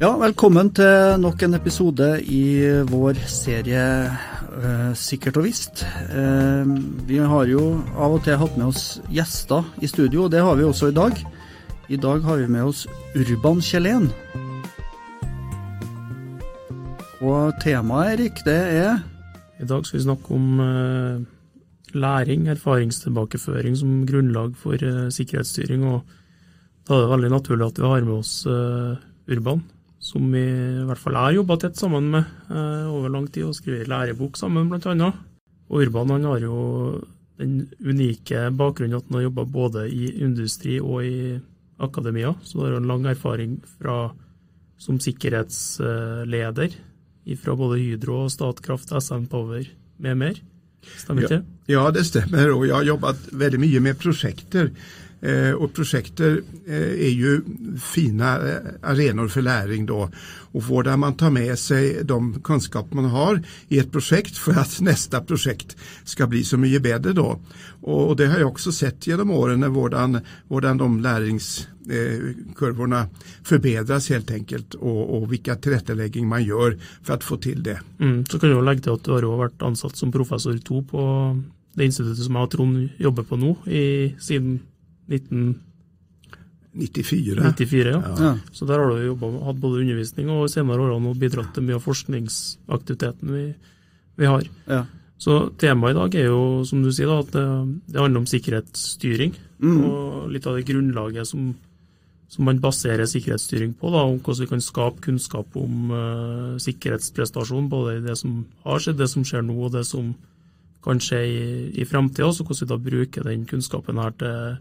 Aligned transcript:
Ja, 0.00 0.14
velkommen 0.16 0.70
til 0.72 1.18
nok 1.20 1.42
en 1.44 1.58
episode 1.58 2.06
i 2.24 2.64
vår 2.88 3.18
serie 3.28 3.80
uh, 4.08 4.92
Sikkert 4.96 5.36
og 5.36 5.42
visst. 5.44 5.82
Eh, 5.84 6.68
vi 7.04 7.18
har 7.20 7.50
jo 7.50 7.64
av 8.00 8.14
og 8.16 8.22
til 8.24 8.38
hatt 8.40 8.54
med 8.56 8.70
oss 8.70 8.84
gjester 9.12 9.66
i 9.84 9.90
studio, 9.90 10.22
og 10.24 10.30
det 10.32 10.40
har 10.40 10.56
vi 10.56 10.64
også 10.64 10.88
i 10.88 10.94
dag. 10.96 11.20
I 11.92 11.98
dag 12.00 12.24
har 12.24 12.40
vi 12.40 12.46
med 12.48 12.70
oss 12.70 12.86
Urban 13.12 13.60
Kjellén. 13.60 14.06
Og 17.20 17.58
temaet, 17.60 18.14
Erik, 18.14 18.40
det 18.46 18.56
er 18.56 19.02
I 19.60 19.68
dag 19.68 19.84
skal 19.84 19.98
vi 19.98 20.06
snakke 20.06 20.38
om 20.38 20.62
uh, 20.64 21.18
læring, 21.92 22.46
erfaringstilbakeføring 22.54 23.76
som 23.76 24.00
grunnlag 24.08 24.56
for 24.56 24.80
sikkerhetsstyring. 25.12 25.84
og 25.84 26.08
Da 26.88 26.96
er 26.96 27.04
det 27.04 27.12
veldig 27.12 27.32
naturlig 27.34 27.68
at 27.68 27.82
vi 27.82 27.92
har 27.92 28.08
med 28.08 28.16
oss 28.16 28.32
Urban 29.28 29.60
som 30.00 30.32
vi 30.32 30.42
i 30.42 30.84
hvert 30.88 31.00
fall 31.00 31.18
har 31.20 31.34
jobba 31.36 31.58
tett 31.60 31.76
sammen 31.76 32.08
med 32.14 32.24
eh, 32.48 32.86
over 32.88 33.12
lang 33.12 33.28
tid, 33.28 33.44
og 33.50 33.56
skrevet 33.56 33.90
lærebok 33.90 34.38
sammen, 34.40 34.70
bl.a. 34.72 35.10
Og 35.70 35.84
Urban 35.84 36.14
han 36.16 36.26
har 36.26 36.42
jo 36.42 36.56
den 37.40 37.68
unike 37.84 38.48
bakgrunnen 38.56 38.98
at 38.98 39.08
han 39.08 39.18
har 39.18 39.28
jobba 39.28 39.44
både 39.48 39.86
i 39.92 40.10
industri 40.24 40.78
og 40.80 41.04
i 41.04 41.38
akademia, 41.80 42.34
så 42.44 42.64
har 42.64 42.78
han 42.78 42.88
lang 42.88 43.06
erfaring 43.08 43.58
fra, 43.78 44.10
som 44.80 45.00
sikkerhetsleder 45.00 46.76
fra 47.40 47.56
både 47.56 47.78
Hydro, 47.80 48.24
Statkraft, 48.32 48.92
SN 49.00 49.28
Power 49.30 49.68
med 50.00 50.16
mer. 50.16 50.40
Stemmer 50.96 51.28
ikke? 51.28 51.42
Ja, 51.68 51.76
ja, 51.76 51.84
det 51.92 52.06
stemmer. 52.08 52.54
Og 52.56 52.64
jeg 52.66 52.74
har 52.74 52.88
jobbet 52.88 53.28
veldig 53.36 53.60
mye 53.60 53.82
med 53.84 53.98
prosjekter 54.00 54.70
Eh, 55.22 55.50
och 55.50 55.74
projekter 55.74 56.42
eh, 56.66 56.74
är 56.76 57.10
ju 57.10 57.40
fina 57.80 58.48
eh, 58.48 58.56
arenor 58.82 59.28
för 59.28 59.42
läring 59.42 59.86
då 59.86 60.10
och 60.52 60.64
får 60.64 60.82
där 60.82 60.96
man 60.96 61.16
tar 61.16 61.30
med 61.30 61.58
sig 61.58 62.04
de 62.04 62.40
kunskaper 62.40 62.96
man 62.96 63.04
har 63.04 63.42
i 63.68 63.78
ett 63.78 63.92
projekt 63.92 64.36
för 64.36 64.52
att 64.52 64.80
nästa 64.90 65.20
projekt 65.20 65.76
ska 66.04 66.26
bli 66.26 66.44
så 66.44 66.56
mycket 66.56 66.82
bättre 66.82 67.12
då. 67.12 67.40
Och, 67.82 68.16
det 68.16 68.26
har 68.26 68.38
jag 68.38 68.48
också 68.48 68.72
sett 68.72 69.06
genom 69.06 69.30
åren 69.30 69.60
när 69.60 69.68
vårdan, 69.68 70.20
vårdan 70.48 70.78
de 70.78 71.00
läringskurvorna 71.00 73.00
eh, 73.00 73.06
förbättras 73.42 74.08
helt 74.08 74.30
enkelt 74.30 74.74
och, 74.74 75.16
och 75.16 75.32
vilka 75.32 75.54
tillrättaläggning 75.54 76.28
man 76.28 76.44
gör 76.44 76.78
för 77.02 77.14
att 77.14 77.24
få 77.24 77.36
till 77.36 77.62
det. 77.62 77.80
Mm, 78.00 78.26
så 78.26 78.38
kan 78.38 78.50
jag 78.50 78.64
lägga 78.64 78.80
till 78.80 78.92
att 78.92 79.04
du 79.04 79.10
har 79.10 79.22
varit 79.22 79.62
ansatt 79.62 79.96
som 79.96 80.12
professor 80.12 80.58
2 80.58 80.82
på 80.82 81.42
det 81.72 81.84
institutet 81.84 82.24
som 82.24 82.34
jag 82.34 82.44
och 82.44 82.50
Trond 82.50 82.88
jobbar 82.96 83.22
på 83.22 83.36
nu 83.36 83.56
i, 83.72 84.16
siden 84.18 84.60
1994. 85.10 87.42
94, 87.42 87.90
ja. 87.90 88.00
ja. 88.24 88.32
Så 88.54 88.62
der 88.68 88.78
har 88.78 88.86
du 88.90 88.96
jobbet, 89.02 89.42
hatt 89.48 89.62
både 89.62 89.80
undervisning 89.82 90.26
og 90.30 90.50
senere 90.52 90.84
årene 90.86 91.18
bidratt 91.18 91.50
til 91.56 91.64
mye 91.66 91.78
av 91.80 91.86
forskningsaktiviteten 91.86 93.26
vi, 93.34 93.44
vi 94.20 94.26
har. 94.30 94.44
Ja. 94.70 94.82
Så 95.20 95.34
temaet 95.60 95.92
i 95.92 95.98
dag 95.98 96.14
er 96.16 96.30
jo, 96.30 96.64
som 96.64 96.80
du 96.80 96.88
sier, 96.96 97.10
da, 97.10 97.20
at 97.20 97.34
det, 97.34 97.42
det 97.92 98.00
handler 98.00 98.22
om 98.22 98.28
sikkerhetsstyring. 98.30 99.34
Mm. 99.60 99.82
Og 99.84 100.30
litt 100.32 100.46
av 100.48 100.56
det 100.56 100.64
grunnlaget 100.70 101.28
som, 101.28 101.50
som, 102.32 102.46
man 102.48 102.62
baserer 102.62 103.04
sikkerhetsstyring 103.08 103.74
på. 103.76 103.90
Da, 103.92 104.06
om 104.08 104.16
hvordan 104.16 104.46
vi 104.46 104.50
kan 104.54 104.64
skape 104.64 105.04
kunnskap 105.04 105.58
om 105.60 105.92
uh, 105.92 106.56
sikkerhetsprestasjon, 106.64 107.68
både 107.68 107.98
i 107.98 108.02
det 108.06 108.16
som 108.22 108.46
har 108.64 108.80
skjedd, 108.80 108.96
det 109.02 109.10
som 109.12 109.26
skjer 109.28 109.44
nå 109.44 109.58
og 109.58 109.76
det 109.76 109.84
som 109.90 110.14
kan 110.80 111.02
skje 111.04 111.20
i, 111.28 111.44
i 111.76 111.84
fremtida. 111.84 112.32
Så 112.32 112.46
hvordan 112.46 112.64
vi 112.64 112.72
da 112.72 112.82
bruker 112.88 113.28
den 113.28 113.44
kunnskapen 113.50 114.00
her 114.00 114.16
til 114.16 114.56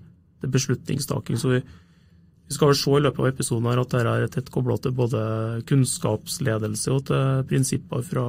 beslutningstaking. 0.48 1.38
Så 1.38 1.54
vi, 1.56 1.60
vi 2.48 2.56
skal 2.56 2.72
vel 2.72 2.80
se 2.80 2.96
i 2.98 3.04
løpet 3.04 3.24
av 3.24 3.32
episoden 3.32 3.70
her 3.70 3.82
at 3.82 3.94
dette 3.94 4.16
er 4.16 4.34
tett 4.34 4.52
kobla 4.54 4.78
til 4.82 4.96
både 4.98 5.22
kunnskapsledelse 5.70 6.96
og 6.96 7.08
til 7.10 7.44
prinsipper 7.50 8.06
fra 8.06 8.26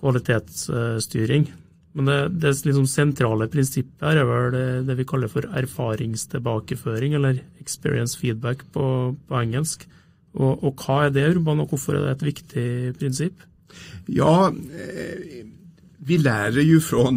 kvalitetsstyring. 0.00 1.50
Men 1.92 2.06
det, 2.06 2.18
det 2.42 2.52
liksom 2.66 2.86
sentrale 2.86 3.48
prinsippet 3.50 4.04
her 4.04 4.20
er 4.20 4.28
vel 4.28 4.52
det, 4.54 4.66
det, 4.86 4.98
vi 5.00 5.06
kaller 5.08 5.30
for 5.30 5.46
erfaringstilbakeføring, 5.58 7.16
eller 7.18 7.40
experience 7.62 8.18
feedback 8.18 8.62
på, 8.74 8.84
på 9.26 9.40
engelsk. 9.40 9.88
Og, 10.38 10.62
og, 10.62 10.84
hva 10.84 11.06
er 11.08 11.14
det, 11.14 11.26
Urban, 11.32 11.64
og 11.64 11.72
hvorfor 11.72 11.98
er 11.98 12.04
det 12.04 12.12
et 12.12 12.28
viktig 12.28 12.68
prinsipp? 13.00 13.42
Ja, 14.10 14.50
eh, 14.50 15.42
vi 16.06 16.20
lærer 16.22 16.62
jo 16.62 16.78
fra 16.82 17.10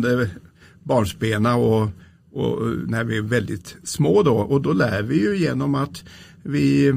barnsbena 0.83 1.53
og 1.61 1.93
och 2.33 2.67
när 2.87 3.03
vi 3.03 3.17
är 3.17 3.21
väldigt 3.21 3.75
små 3.83 4.23
då 4.23 4.35
och 4.35 4.61
då 4.61 4.73
lär 4.73 5.03
vi 5.03 5.21
ju 5.21 5.37
genom 5.37 5.75
att 5.75 6.03
vi 6.43 6.87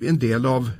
en 0.00 0.18
del 0.18 0.46
av 0.46 0.70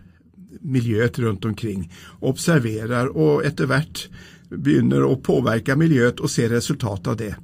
miljöet 0.61 1.19
runt 1.19 1.45
omkring 1.45 1.93
observerar 2.21 3.07
och 3.07 3.45
eftervärt 3.45 4.09
begynner 4.49 5.13
att 5.13 5.23
påverka 5.23 5.77
miljöet 5.77 6.21
och 6.21 6.31
ser 6.31 6.49
resultat 6.49 7.07
av 7.07 7.17
det. 7.17 7.37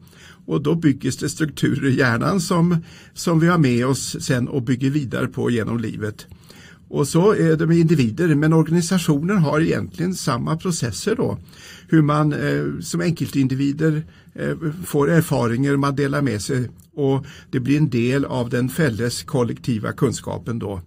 Och 0.47 0.63
då 0.63 0.75
byggs 0.75 1.17
det 1.17 1.29
strukturer 1.29 1.89
i 1.89 1.99
hjärnan 1.99 2.41
som, 2.41 2.77
som 3.15 3.41
vi 3.41 3.47
har 3.47 3.59
med 3.59 3.87
oss 3.87 4.17
sen 4.21 4.49
och 4.49 4.63
bygger 4.63 4.91
vidare 4.91 5.27
på 5.27 5.51
genom 5.51 5.79
livet. 5.79 6.27
Och 6.93 7.09
så 7.09 7.35
är 7.35 7.57
det 7.57 7.67
med 7.67 7.77
individer, 7.77 8.35
men 8.35 8.53
organisationer 8.53 9.35
har 9.35 9.61
egentligen 9.61 10.15
samma 10.15 10.57
processer 10.57 11.17
då. 11.17 11.39
Hur 11.89 12.03
man 12.03 12.33
eh, 12.33 12.81
som 12.81 13.01
enkeltindivider 13.01 14.03
eh, 14.35 14.57
får 14.85 15.11
erfarenheter 15.11 15.77
man 15.77 15.97
delar 15.97 16.23
med 16.23 16.43
sig 16.43 16.71
och 16.95 17.27
det 17.51 17.61
blir 17.61 17.77
en 17.77 17.91
del 17.91 18.25
av 18.25 18.51
den 18.51 18.69
fälles 18.69 19.23
kollektiva 19.23 19.93
kunskapen 19.93 20.59
då. 20.59 20.81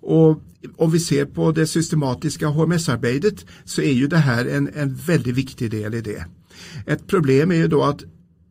Och 0.00 0.42
om 0.76 0.90
vi 0.90 1.00
ser 1.00 1.24
på 1.24 1.52
det 1.52 1.66
systematiska 1.66 2.46
HMS-arbetet 2.46 3.46
så 3.64 3.82
är 3.82 3.92
ju 3.92 4.06
det 4.06 4.16
här 4.16 4.46
en, 4.46 4.70
en 4.74 4.94
väldigt 4.94 5.34
viktig 5.34 5.70
del 5.70 5.94
i 5.94 6.00
det. 6.00 6.24
Ett 6.86 7.06
problem 7.06 7.50
är 7.50 7.56
ju 7.56 7.68
då 7.68 7.82
att 7.82 8.04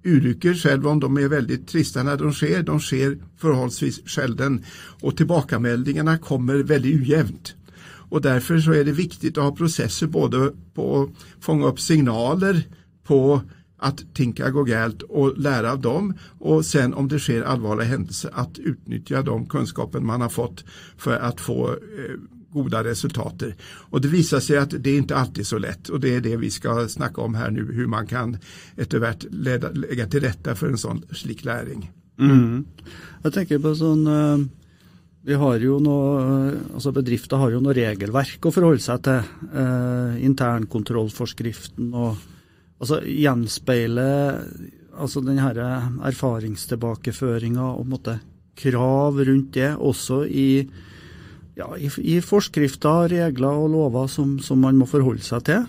Olyckor, 0.05 0.53
själv 0.53 0.87
om 0.87 0.99
de 0.99 1.17
är 1.17 1.27
väldigt 1.27 1.67
trista 1.67 2.03
när 2.03 2.17
de 2.17 2.33
sker, 2.33 2.63
de 2.63 2.79
sker 2.79 3.17
förhållsvis 3.37 4.09
sällan 4.09 4.63
och 5.01 5.17
tillbakameldingarna 5.17 6.17
kommer 6.17 6.55
väldigt 6.55 7.01
ojämnt. 7.01 7.55
Och 8.11 8.21
därför 8.21 8.59
så 8.59 8.73
är 8.73 8.85
det 8.85 8.91
viktigt 8.91 9.37
att 9.37 9.43
ha 9.43 9.55
processer 9.55 10.07
både 10.07 10.51
på 10.73 11.01
att 11.03 11.43
fånga 11.43 11.67
upp 11.67 11.79
signaler 11.79 12.63
på 13.03 13.41
att 13.77 14.13
tinka 14.13 14.49
gå 14.49 14.63
galt 14.63 15.01
och 15.01 15.37
lära 15.37 15.71
av 15.71 15.81
dem. 15.81 16.13
Och 16.39 16.65
sen 16.65 16.93
om 16.93 17.07
det 17.07 17.19
sker 17.19 17.41
allvarliga 17.41 17.87
händelser 17.87 18.31
att 18.33 18.59
utnyttja 18.59 19.21
de 19.21 19.45
kunskaper 19.45 19.99
man 19.99 20.21
har 20.21 20.29
fått 20.29 20.65
för 20.97 21.17
att 21.17 21.41
få 21.41 21.69
eh, 21.69 22.15
goda 22.51 22.83
resultater. 22.83 23.55
Och 23.63 24.01
det 24.01 24.07
visar 24.07 24.39
sig 24.39 24.57
att 24.57 24.73
det 24.83 24.95
inte 24.95 25.15
alltid 25.15 25.39
är 25.39 25.43
så 25.43 25.57
lätt 25.57 25.89
och 25.89 25.99
det 25.99 26.15
är 26.15 26.21
det 26.21 26.35
vi 26.35 26.51
ska 26.51 26.87
snacka 26.87 27.21
om 27.21 27.35
här 27.35 27.51
nu 27.51 27.73
hur 27.73 27.87
man 27.87 28.07
kan 28.07 28.37
eftervärt 28.75 29.25
lägga 29.31 30.07
till 30.07 30.19
rätta 30.21 30.55
för 30.55 30.67
en 30.67 30.77
sån 30.77 31.03
slik 31.11 31.45
läring. 31.45 31.91
Mm. 32.19 32.65
Jag 33.23 33.33
tänker 33.33 33.59
på 33.59 33.75
sån 33.75 34.07
eh, 34.07 34.37
vi 35.23 35.33
har 35.33 35.59
ju 35.59 35.79
noe, 35.79 36.21
eh, 36.21 36.47
alltså 36.47 36.73
altså 36.73 36.91
Bedrifter 36.91 37.37
har 37.37 37.51
jo 37.51 37.59
noe 37.61 37.73
regelverk 37.77 38.45
å 38.45 38.53
forholde 38.53 38.81
seg 38.81 39.03
til. 39.05 39.21
Eh, 39.53 40.21
internkontrollforskriften 40.25 41.93
og 41.93 42.15
altså 42.81 43.01
gjenspeile 43.05 44.07
altså 44.97 45.21
den 45.21 45.41
her 45.41 45.59
eh, 45.61 45.89
erfaringstilbakeføringa 46.09 47.67
og 47.75 47.91
måte, 47.93 48.17
krav 48.57 49.21
rundt 49.25 49.53
det 49.55 49.71
også 49.77 50.23
i 50.27 50.47
ja, 51.59 51.67
i, 51.77 51.89
i 52.03 52.19
forskrifter, 52.23 53.09
regler 53.11 53.63
og 53.63 53.71
lover 53.73 54.09
som, 54.11 54.37
som, 54.43 54.61
man 54.63 54.79
må 54.79 54.87
forholde 54.89 55.23
seg 55.25 55.45
til? 55.49 55.67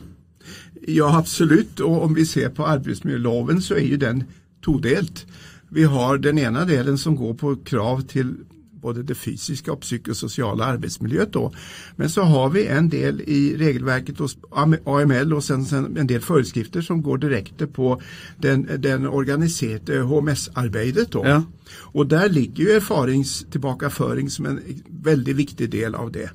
Ja, 0.90 1.12
absolutt. 1.18 1.80
Og 1.84 2.08
om 2.08 2.16
vi 2.16 2.26
ser 2.28 2.52
på 2.54 2.66
arbeidsmiljøloven, 2.66 3.62
så 3.62 3.78
er 3.78 3.86
jo 3.86 4.00
den 4.02 4.24
todelt. 4.62 5.24
Vi 5.72 5.86
har 5.88 6.18
den 6.22 6.40
ene 6.42 6.66
delen 6.68 6.98
som 7.00 7.16
går 7.18 7.36
på 7.40 7.54
krav 7.66 8.04
til 8.10 8.34
både 8.82 9.02
det 9.02 9.14
fysiska 9.14 9.72
och 9.72 9.80
psykosociala 9.80 10.64
arbetsmiljöet 10.64 11.32
då. 11.32 11.52
Men 11.96 12.10
så 12.10 12.22
har 12.22 12.50
vi 12.50 12.66
en 12.66 12.88
del 12.88 13.20
i 13.20 13.56
regelverket 13.56 14.18
hos 14.18 14.36
AML 14.84 15.32
och 15.32 15.44
sen, 15.44 15.64
sen 15.64 15.96
en 15.96 16.06
del 16.06 16.20
föreskrifter 16.20 16.80
som 16.80 17.02
går 17.02 17.18
direkt 17.18 17.72
på 17.72 18.02
den, 18.38 18.68
den 18.78 19.06
organiserade 19.06 20.00
HMS-arbetet 20.00 21.12
då. 21.12 21.22
Ja. 21.26 21.42
Och 21.78 22.06
där 22.06 22.28
ligger 22.28 22.64
ju 22.64 22.70
erfaringstillbakaföring 22.70 24.30
som 24.30 24.46
en 24.46 24.60
väldigt 25.02 25.36
viktig 25.36 25.70
del 25.70 25.94
av 25.94 26.12
det. 26.12 26.30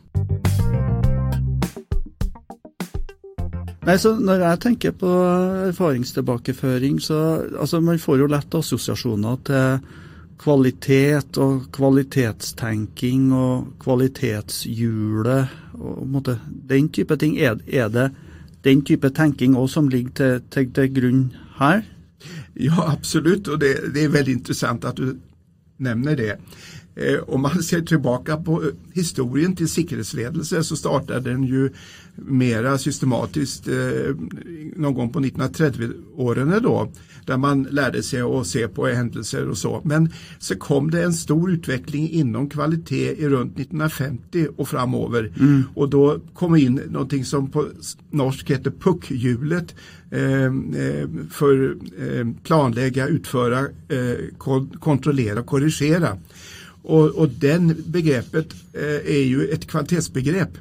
Nei, 3.87 3.95
så 3.97 4.17
Når 4.19 4.41
jeg 4.41 4.59
tenker 4.59 4.91
på 4.99 5.09
erfaringstilbakeføring, 5.69 6.99
så 6.99 7.19
altså 7.59 7.79
man 7.79 7.99
får 7.99 8.17
jo 8.19 8.27
lett 8.27 8.55
assosiasjoner 8.59 9.37
til 9.47 9.77
kvalitet 10.37 11.37
og 11.41 11.67
kvalitetstenking 11.73 13.31
og 13.33 13.73
kvalitetshjulet 13.81 15.53
og 15.77 16.07
måte, 16.07 16.37
den 16.69 16.89
type 16.93 17.17
ting. 17.17 17.37
Er, 17.39 17.57
er, 17.67 17.89
det 17.89 18.11
den 18.63 18.83
type 18.85 19.09
tenking 19.09 19.57
også 19.57 19.79
som 19.79 19.87
ligger 19.87 20.11
til, 20.15 20.41
til, 20.51 20.73
til 20.73 20.93
grunn 20.93 21.23
her? 21.59 21.81
Ja, 22.59 22.91
absolutt, 22.91 23.47
og 23.47 23.61
det, 23.61 23.75
det, 23.93 24.03
er 24.03 24.13
veldig 24.13 24.39
interessant 24.39 24.85
at 24.85 24.97
du 24.97 25.13
nevner 25.77 26.15
det. 26.15 26.39
Eh, 26.97 27.19
om 27.27 27.41
man 27.41 27.63
ser 27.63 27.81
tillbaka 27.81 28.37
på 28.37 28.63
eh, 28.63 28.69
historien 28.93 29.55
till 29.55 29.67
säkerhetsledelse 29.67 30.63
så 30.63 30.75
startade 30.75 31.29
den 31.29 31.43
ju 31.43 31.69
mera 32.15 32.77
systematiskt 32.77 33.67
eh, 33.67 34.15
någon 34.75 34.93
gång 34.93 35.09
på 35.09 35.19
1930-åren 35.19 36.59
då. 36.63 36.91
Där 37.25 37.37
man 37.37 37.63
lärde 37.63 38.03
sig 38.03 38.21
att 38.21 38.47
se 38.47 38.67
på 38.67 38.87
händelser 38.87 39.49
och 39.49 39.57
så. 39.57 39.81
Men 39.85 40.09
så 40.39 40.55
kom 40.55 40.91
det 40.91 41.03
en 41.03 41.13
stor 41.13 41.51
utveckling 41.51 42.09
inom 42.09 42.49
kvalitet 42.49 43.15
i 43.17 43.29
runt 43.29 43.59
1950 43.59 44.47
och 44.57 44.67
framöver. 44.67 45.33
Mm. 45.39 45.63
Och 45.75 45.89
då 45.89 46.19
kom 46.33 46.55
in 46.55 46.81
någonting 46.89 47.25
som 47.25 47.51
på 47.51 47.65
norsk 48.11 48.49
heter 48.49 48.71
puckhjulet 48.71 49.75
eh, 50.11 50.51
för 51.31 51.77
planlägga, 52.43 53.07
utföra, 53.07 53.65
kontrollera, 54.79 55.43
korrigera. 55.43 55.66
Och, 56.83 57.05
och 57.05 57.29
den 57.29 57.83
begreppet 57.85 58.53
eh, 58.73 59.15
är 59.15 59.23
ju 59.23 59.47
ett 59.47 59.67
kvalitetsbegrepp. 59.67 60.51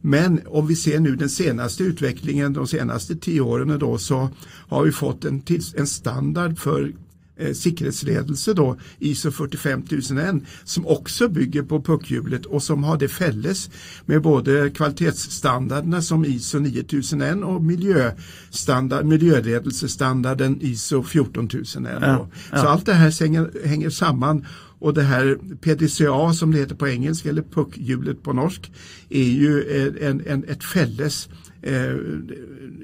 Men 0.00 0.40
om 0.46 0.66
vi 0.66 0.76
ser 0.76 1.00
nu 1.00 1.16
den 1.16 1.28
senaste 1.28 1.82
utvecklingen 1.82 2.52
de 2.52 2.66
senaste 2.66 3.16
tio 3.16 3.40
åren 3.40 3.78
då 3.78 3.98
så 3.98 4.30
har 4.68 4.84
vi 4.84 4.92
fått 4.92 5.24
en, 5.24 5.42
en 5.76 5.86
standard 5.86 6.58
för 6.58 6.92
eh, 7.38 7.52
säkerhetsledelse 7.52 8.54
då, 8.54 8.76
ISO 8.98 9.30
45001 9.30 10.34
som 10.64 10.86
också 10.86 11.28
bygger 11.28 11.62
på 11.62 11.82
puckhjulet 11.82 12.46
och 12.46 12.62
som 12.62 12.84
har 12.84 12.96
det 12.96 13.08
fälles 13.08 13.70
med 14.06 14.22
både 14.22 14.70
kvalitetsstandarderna 14.70 16.02
som 16.02 16.24
ISO 16.24 16.58
9001 16.58 17.44
och 17.44 17.62
miljöstandard, 17.62 19.04
miljöledelsestandarden 19.04 20.58
ISO 20.60 21.02
14001. 21.02 21.98
Ja, 22.00 22.28
ja. 22.50 22.58
Så 22.58 22.66
allt 22.66 22.86
det 22.86 22.94
här 22.94 23.20
hänger, 23.20 23.66
hänger 23.66 23.90
samman 23.90 24.46
och 24.78 24.94
det 24.94 25.02
här 25.02 25.38
PDCA 25.60 26.32
som 26.32 26.52
det 26.52 26.58
heter 26.58 26.74
på 26.74 26.88
engelska 26.88 27.28
eller 27.28 27.42
puckhjulet 27.42 28.22
på 28.22 28.32
norsk 28.32 28.72
är 29.08 29.22
ju 29.22 29.64
en, 30.00 30.22
en, 30.26 30.44
ett 30.44 30.64
fälles 30.64 31.28
eh, 31.62 31.94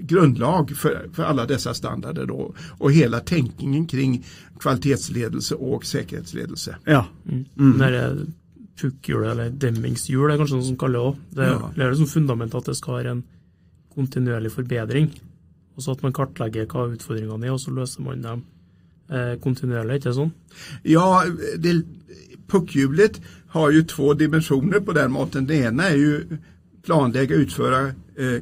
grundlag 0.01 0.71
för, 0.71 1.09
för 1.13 1.23
alla 1.23 1.47
dessa 1.47 1.75
standarder 1.75 2.27
då, 2.27 2.55
och 2.79 2.93
hela 2.93 3.21
tänkningen 3.21 3.87
kring 3.87 4.25
kvalitetsledelse 4.61 5.55
och 5.55 5.85
säkerhetsledelse. 5.85 6.77
Ja. 6.85 7.07
Mm. 7.29 7.45
Mm. 7.59 7.79
När 7.79 7.93
det 7.93 8.17
puckhjul 8.81 9.25
eller 9.25 9.51
demmingshjul 9.51 10.31
är 10.31 10.37
kanske 10.37 10.57
någon 10.57 10.65
som 10.65 10.77
kallar 10.77 11.17
det 11.31 11.41
Det, 11.43 11.47
ja. 11.47 11.71
det 11.77 11.85
är 11.85 11.95
som 11.95 12.07
fundament 12.07 12.55
att 12.55 12.65
det 12.65 12.75
ska 12.75 12.93
vara 12.93 13.11
en 13.11 13.23
kontinuerlig 13.95 14.53
förbättring. 14.53 15.21
Och 15.75 15.83
så 15.83 15.93
att 15.93 16.03
man 16.03 16.13
kartlägger 16.13 16.67
vad 16.73 16.93
utmaningarna 16.93 17.47
är 17.47 17.53
och 17.53 17.61
så 17.61 17.71
löser 17.71 18.03
man 18.03 18.23
dem 18.23 18.43
eh, 19.11 19.41
kontinuerligt, 19.41 20.07
inte 20.07 20.15
så? 20.15 20.31
Ja, 20.83 21.25
det, 21.59 21.83
puckhjulet 22.47 23.21
har 23.49 23.71
ju 23.71 23.83
två 23.83 24.15
dimensioner 24.15 24.81
på 24.81 24.93
den 24.93 25.13
måten. 25.13 25.47
Det 25.47 25.55
ena 25.55 25.89
är 25.89 25.97
ju 25.97 26.27
planlägga, 26.85 27.35
utföra, 27.35 27.87
eh, 27.87 27.93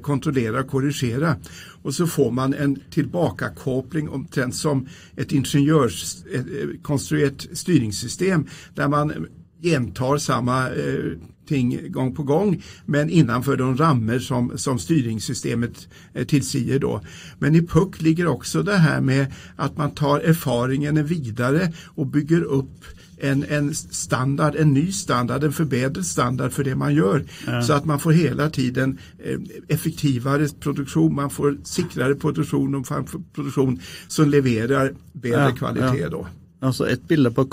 kontrollera, 0.03 0.63
korrigera. 0.63 1.37
Och 1.83 1.95
så 1.95 2.07
får 2.07 2.31
man 2.31 2.55
en 2.55 2.79
tillbakakoppling 2.91 4.09
omtrent 4.09 4.55
som 4.55 4.89
ett 5.17 5.33
ingenjörskonstruerat 5.33 7.45
eh, 7.45 7.51
eh, 7.51 7.55
styrningssystem 7.55 8.47
där 8.75 8.89
man 8.89 9.27
gentar 9.63 10.19
samma 10.19 10.71
eh, 10.71 11.13
ting 11.53 11.93
gång 11.93 12.15
på 12.15 12.23
gång 12.23 12.63
men 12.87 13.11
innanför 13.11 13.57
de 13.57 13.77
rammer 13.77 14.19
som, 14.19 14.59
som 14.59 14.79
styrningssystemet 14.79 15.89
eh, 16.15 16.27
tillsiger 16.27 16.79
då. 16.79 17.01
Men 17.39 17.55
i 17.55 17.63
PUC 17.63 18.01
ligger 18.01 18.27
också 18.27 18.63
det 18.63 18.77
här 18.77 19.01
med 19.01 19.27
att 19.57 19.77
man 19.77 19.91
tar 19.91 20.21
erfaringen 20.21 21.07
vidare 21.07 21.73
och 21.95 22.07
bygger 22.07 22.43
upp 22.43 22.85
en, 23.23 23.45
en 23.49 23.75
standard, 23.75 24.57
en 24.57 24.75
ny 24.75 24.93
standard, 24.93 25.45
en 25.45 25.53
förbättrad 25.53 26.07
standard 26.07 26.53
för 26.53 26.65
det 26.65 26.75
man 26.75 26.95
gör. 26.95 27.25
Ja. 27.47 27.63
Så 27.63 27.73
att 27.73 27.85
man 27.85 27.99
får 28.01 28.13
hela 28.13 28.51
tiden 28.51 28.99
eh, 29.19 29.39
effektivare 29.69 30.49
produktion, 30.61 31.15
man 31.15 31.31
får 31.31 31.59
säkrare 31.65 32.15
produktion 32.15 32.75
och 32.75 32.87
produktion 33.35 33.81
som 34.09 34.31
levererar 34.31 34.95
bättre 35.13 35.41
ja, 35.41 35.51
kvalitet 35.51 36.03
ja. 36.03 36.09
då. 36.09 36.27
Altså 36.63 36.87
Et 36.87 37.03
bilde 37.11 37.33
på, 37.35 37.45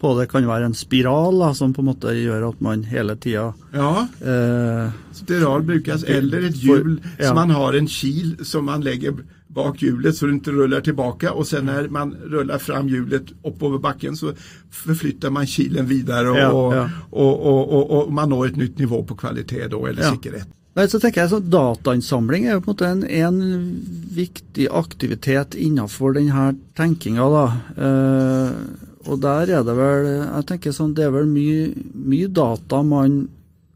på, 0.00 0.10
det 0.18 0.28
kan 0.32 0.46
være 0.48 0.70
en 0.70 0.76
spiral 0.76 1.36
da, 1.42 1.50
som 1.56 1.74
på 1.76 1.82
en 1.84 1.90
måte 1.90 2.14
gjør 2.16 2.48
at 2.48 2.62
man 2.64 2.86
hele 2.88 3.16
tida 3.20 3.50
Ja, 3.74 4.06
eh, 4.24 4.94
spiral 5.12 5.66
brukes, 5.68 6.06
eller 6.08 6.48
et 6.48 6.56
hjul 6.56 6.96
ja. 7.18 7.28
som 7.28 7.40
man 7.42 7.52
har 7.52 7.76
en 7.76 7.90
kil 7.90 8.38
som 8.44 8.70
man 8.70 8.84
legger 8.86 9.20
bak 9.54 9.82
hjulet 9.82 10.16
så 10.16 10.26
det 10.26 10.32
inte 10.32 10.50
rullar 10.50 10.80
tillbaka 10.80 11.32
och 11.32 11.46
sen 11.46 11.66
när 11.66 11.88
man 11.88 12.14
rullar 12.14 12.58
fram 12.58 12.88
hjulet 12.88 13.24
oppover 13.42 13.78
backen 13.78 14.16
så 14.16 14.32
förflyttar 14.70 15.30
man 15.30 15.46
kilen 15.46 15.86
vidare 15.86 16.30
och, 16.30 16.38
ja, 16.38 16.76
ja. 16.76 16.90
Och, 17.10 17.46
och, 17.46 17.90
och, 17.90 18.12
man 18.12 18.28
når 18.28 18.46
ett 18.46 18.56
nytt 18.56 18.78
nivå 18.78 19.04
på 19.04 19.14
kvalitet 19.14 19.68
då, 19.68 19.86
eller 19.86 20.02
ja. 20.02 20.10
säkerhet. 20.10 20.48
Nei, 20.74 20.88
så 20.90 20.98
tenker 20.98 21.22
jeg 21.22 21.30
så 21.30 21.38
Datainnsamling 21.38 22.48
er 22.48 22.56
jo 22.56 22.64
på 22.64 22.72
en 22.72 22.74
måte 22.74 22.88
en, 22.88 23.04
en 23.06 23.36
viktig 24.16 24.66
aktivitet 24.74 25.54
innenfor 25.54 26.16
denne 26.16 26.48
tenkinga. 26.74 27.28
da. 27.30 27.44
Eh, 27.78 28.56
og 29.04 29.20
der 29.22 29.52
er 29.60 29.62
det 29.66 29.76
vel 29.78 30.08
jeg 30.08 30.48
tenker 30.48 30.74
sånn, 30.74 30.96
det 30.96 31.06
er 31.06 31.14
vel 31.14 31.30
mye, 31.30 31.70
mye 31.94 32.32
data 32.32 32.82
man 32.82 33.22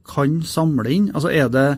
kan 0.08 0.40
samle 0.42 0.90
inn. 0.90 1.08
Altså 1.14 1.30
Er 1.30 1.52
det, 1.54 1.68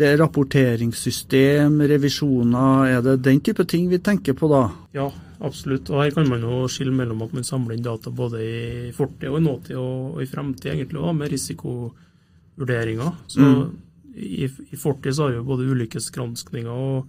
det 0.00 0.08
er 0.12 0.20
rapporteringssystem, 0.22 1.76
revisjoner, 1.92 2.96
er 2.96 3.04
det 3.04 3.20
den 3.28 3.44
type 3.44 3.66
ting 3.68 3.90
vi 3.92 4.00
tenker 4.00 4.38
på 4.38 4.48
da? 4.48 4.66
Ja, 4.96 5.10
absolutt. 5.44 5.90
Og 5.92 6.00
Her 6.00 6.16
kan 6.16 6.30
man 6.32 6.46
jo 6.46 6.64
skille 6.72 6.96
mellom 6.96 7.26
at 7.26 7.36
man 7.36 7.44
samler 7.44 7.76
inn 7.76 7.84
data 7.84 8.08
både 8.08 8.40
i 8.40 8.92
fortid 8.96 9.28
og 9.28 9.42
i 9.42 9.48
nåtid 9.50 9.76
og, 9.76 10.14
og 10.14 10.22
i 10.24 10.30
fremtid, 10.30 10.72
egentlig 10.78 11.02
også, 11.02 11.18
med 11.20 11.34
risikovurderinger. 11.34 13.18
Så 13.28 13.44
mm 13.44 13.82
i, 14.16 14.48
i 14.70 14.76
fortid 14.76 15.14
så 15.14 15.26
har 15.26 15.36
vi 15.36 15.44
både 15.44 15.68
ulykkesgranskninger 15.70 16.72
og 16.72 17.08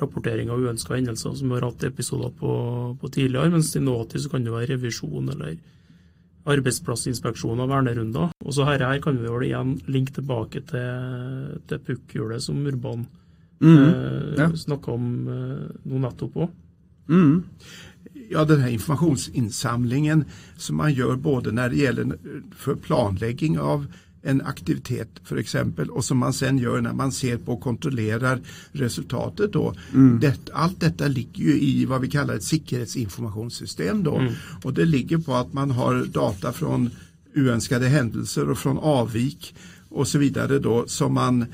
rapportering 0.00 0.50
av 0.50 0.62
uønska 0.62 0.96
hendelser, 0.96 1.34
som 1.38 1.52
har 1.54 1.66
hatt 1.66 1.84
episoder 1.86 2.32
på, 2.38 2.52
på, 3.00 3.10
tidligere. 3.14 3.52
Mens 3.54 3.74
i 3.76 3.82
nåtid 3.82 4.24
så 4.24 4.32
kan 4.32 4.46
det 4.46 4.54
være 4.54 4.74
revisjon 4.74 5.30
eller 5.34 5.56
arbeidsplassinspeksjon 6.50 7.62
av 7.64 7.70
vernerunder. 7.72 8.34
Og 8.44 8.56
så 8.56 8.66
her, 8.68 8.84
her 8.84 9.00
kan 9.02 9.18
vi 9.20 9.30
vel 9.30 9.46
igjen 9.46 9.76
linke 9.90 10.16
tilbake 10.18 10.64
til, 10.68 11.54
til 11.70 11.84
pukkhjulet 11.86 12.44
som 12.44 12.60
Urban 12.66 13.06
mm, 13.62 13.78
eh, 13.78 14.34
ja. 14.42 14.50
snakka 14.64 14.92
om 14.94 15.08
eh, 15.30 15.64
nå 15.88 16.02
nettopp 16.02 16.44
òg. 16.44 16.60
Mm. 17.08 17.42
Ja, 18.30 18.44
den 18.44 18.60
här 18.60 18.68
informationsinsamlingen 18.68 20.24
som 20.56 20.76
man 20.76 20.92
gör 20.92 21.16
både 21.16 21.52
när 21.52 21.68
det 21.68 21.76
gäller 21.76 22.18
för 22.56 22.74
planläggning 22.74 23.58
av 23.58 23.86
en 24.24 24.42
aktivitet 24.42 25.08
för 25.24 25.36
exempel 25.36 25.90
och 25.90 26.04
som 26.04 26.18
man 26.18 26.32
sen 26.32 26.58
gör 26.58 26.80
när 26.80 26.92
man 26.92 27.12
ser 27.12 27.38
på 27.38 27.52
och 27.52 27.60
kontrollerar 27.60 28.40
resultatet 28.72 29.52
då. 29.52 29.74
Mm. 29.94 30.20
Det, 30.20 30.50
allt 30.52 30.80
detta 30.80 31.08
ligger 31.08 31.44
ju 31.44 31.60
i 31.60 31.84
vad 31.84 32.00
vi 32.00 32.10
kallar 32.10 32.34
ett 32.34 32.44
säkerhetsinformationssystem 32.44 34.02
då 34.02 34.16
mm. 34.16 34.32
och 34.62 34.74
det 34.74 34.84
ligger 34.84 35.18
på 35.18 35.34
att 35.34 35.52
man 35.52 35.70
har 35.70 36.04
data 36.04 36.52
från 36.52 36.90
oönskade 37.36 37.88
händelser 37.88 38.50
och 38.50 38.58
från 38.58 38.78
avvik 38.78 39.54
och 39.88 40.08
så 40.08 40.18
vidare 40.18 40.58
då 40.58 40.84
som 40.86 41.14
man 41.14 41.42
eh, 41.42 41.46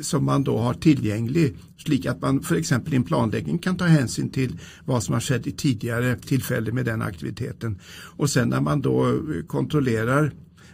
som 0.00 0.24
man 0.24 0.44
då 0.44 0.58
har 0.58 0.74
tillgänglig 0.74 1.56
slik 1.76 2.06
att 2.06 2.20
man 2.20 2.42
för 2.42 2.56
exempel 2.56 2.92
i 2.92 2.96
en 2.96 3.04
planläggning 3.04 3.58
kan 3.58 3.76
ta 3.76 3.84
hänsyn 3.84 4.30
till 4.30 4.58
vad 4.84 5.02
som 5.02 5.12
har 5.12 5.20
skett 5.20 5.46
i 5.46 5.52
tidigare 5.52 6.16
tillfälle 6.16 6.72
med 6.72 6.84
den 6.84 7.02
aktiviteten. 7.02 7.78
Och 8.16 8.30
sen 8.30 8.48
när 8.48 8.60
man 8.60 8.80
då 8.80 9.22
kontrollerar 9.46 10.32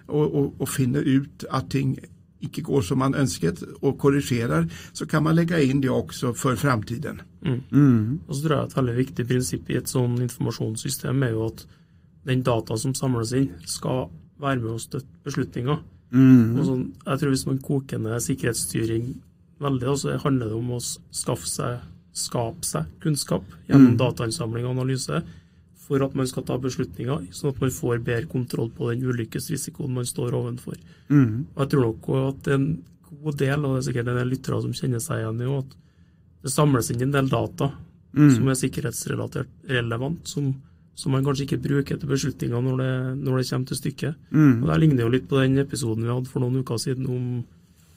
och, 0.09 0.35
och, 0.35 0.61
och 0.61 0.69
finner 0.69 1.00
ut 1.00 1.45
att 1.50 1.71
ting 1.71 1.99
inte 2.41 2.61
går 2.61 2.83
som 2.83 2.99
man 2.99 3.15
önskat 3.15 3.62
och 3.81 3.99
korrigerar 3.99 4.69
så 4.93 5.07
kan 5.07 5.23
man 5.23 5.35
lägga 5.35 5.62
in 5.62 5.81
det 5.81 5.88
också 5.88 6.35
för 6.35 6.57
framtiden. 6.57 7.23
Mm. 7.45 7.61
Mm. 7.73 8.21
Och 8.27 8.37
så 8.37 8.43
tror 8.43 8.57
jag 8.57 8.67
att 8.67 8.77
en 8.77 8.87
väldigt 8.87 9.09
viktig 9.09 9.29
princip 9.29 9.71
i 9.71 9.77
ett 9.77 9.88
sådant 9.88 10.21
informationssystem 10.21 11.23
är 11.23 11.29
ju 11.29 11.47
att 11.47 11.67
den 12.23 12.43
data 12.43 12.77
som 12.77 12.95
samlas 12.95 13.33
in 13.33 13.53
ska 13.65 14.11
vara 14.37 14.55
med 14.55 14.65
och 14.65 14.81
stötta 14.81 15.07
beslutningar. 15.25 15.79
Mm. 16.12 16.59
Och 16.59 16.67
så, 16.67 16.85
jag 17.05 17.21
tror 17.21 17.33
att 17.33 17.47
man 17.47 17.59
kokar 17.59 17.99
ner 17.99 18.19
säkerhetsstyrning 18.19 19.15
väldigt 19.59 19.99
så 19.99 20.19
handlar 20.19 20.47
det 20.47 20.55
om 20.55 20.73
att 20.73 20.83
skaffa 21.27 21.47
sig, 21.47 21.79
skapa 22.12 22.62
sig 22.62 22.85
kunskap 23.00 23.45
genom 23.67 23.85
mm. 23.85 23.97
datainsamling 23.97 24.65
och 24.65 24.71
analys 24.71 25.11
for 25.88 26.04
at 26.04 26.14
man 26.18 26.28
skal 26.28 26.45
ta 26.45 26.59
beslutninger, 26.61 27.26
sånn 27.33 27.54
at 27.54 27.61
man 27.62 27.73
får 27.73 28.04
bedre 28.04 28.28
kontroll 28.28 28.68
på 28.76 28.90
den 28.90 29.09
ulykkesrisikoen 29.09 29.95
man 29.97 30.09
står 30.09 30.37
overfor. 30.37 30.76
Mm. 31.09 31.49
Og 31.54 31.62
Jeg 31.64 31.73
tror 31.73 31.87
nok 31.87 32.09
at 32.21 32.50
en 32.52 32.71
god 33.09 33.38
del, 33.40 33.64
og 33.64 33.75
det 33.75 33.80
er 33.80 33.87
sikkert 33.88 34.11
en 34.12 34.21
del 34.21 34.33
lyttere 34.35 34.62
som 34.64 34.75
kjenner 34.76 35.02
seg 35.02 35.23
igjen 35.23 35.45
i, 35.45 35.50
at 35.62 35.76
det 36.45 36.52
samles 36.52 36.90
inn 36.92 37.07
en 37.09 37.14
del 37.16 37.30
data 37.33 37.71
mm. 38.12 38.30
som 38.37 38.52
er 38.52 38.61
sikkerhetsrelatert 38.61 39.71
relevant, 39.73 40.28
som, 40.28 40.52
som, 40.92 41.14
man 41.14 41.25
kanskje 41.25 41.49
ikke 41.49 41.62
bruker 41.64 41.99
til 41.99 42.12
beslutninger 42.12 42.64
når 42.68 42.83
det, 42.83 42.92
når 43.25 43.40
det 43.40 43.49
kommer 43.50 43.73
til 43.73 43.80
stykket. 43.83 44.25
Mm. 44.30 44.54
Og 44.62 44.71
Det 44.71 44.80
ligner 44.85 45.07
jo 45.07 45.12
litt 45.16 45.28
på 45.30 45.40
den 45.40 45.59
episoden 45.64 46.04
vi 46.04 46.12
hadde 46.12 46.30
for 46.30 46.45
noen 46.45 46.61
uker 46.61 46.85
siden 46.85 47.09
om, 47.09 47.28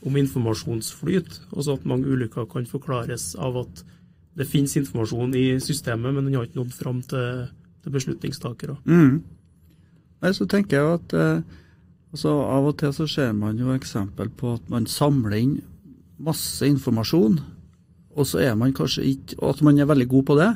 om 0.08 0.22
informasjonsflyt. 0.24 1.42
Altså 1.52 1.76
at 1.76 1.90
mange 1.90 2.08
ulykker 2.08 2.48
kan 2.52 2.70
forklares 2.70 3.34
av 3.36 3.66
at 3.66 3.84
det 4.40 4.48
finnes 4.48 4.78
informasjon 4.80 5.34
i 5.36 5.48
systemet, 5.60 6.14
men 6.16 6.24
den 6.24 6.38
har 6.38 6.48
ikke 6.48 6.62
nådd 6.62 6.72
fram 6.72 7.02
til 7.04 7.50
til 7.84 7.96
beslutningstakere. 7.96 8.78
Mm. 8.86 9.22
Så 10.34 10.46
tenker 10.46 10.78
jeg 10.78 11.00
at 11.00 11.18
eh, 11.18 11.58
Altså, 12.12 12.32
av 12.44 12.66
og 12.68 12.74
til 12.82 12.92
så 12.92 13.06
ser 13.08 13.30
man 13.32 13.60
jo 13.60 13.72
eksempel 13.72 14.28
på 14.36 14.58
at 14.58 14.66
man 14.72 14.88
samler 14.90 15.38
inn 15.38 15.54
masse 16.22 16.68
informasjon, 16.68 17.38
og 18.12 18.28
så 18.28 18.42
er 18.44 18.58
man 18.60 18.74
kanskje 18.76 19.06
ikke 19.14 19.38
Og 19.40 19.54
at 19.54 19.62
man 19.64 19.80
er 19.80 19.88
veldig 19.88 20.08
god 20.12 20.26
på 20.28 20.36
det, 20.36 20.50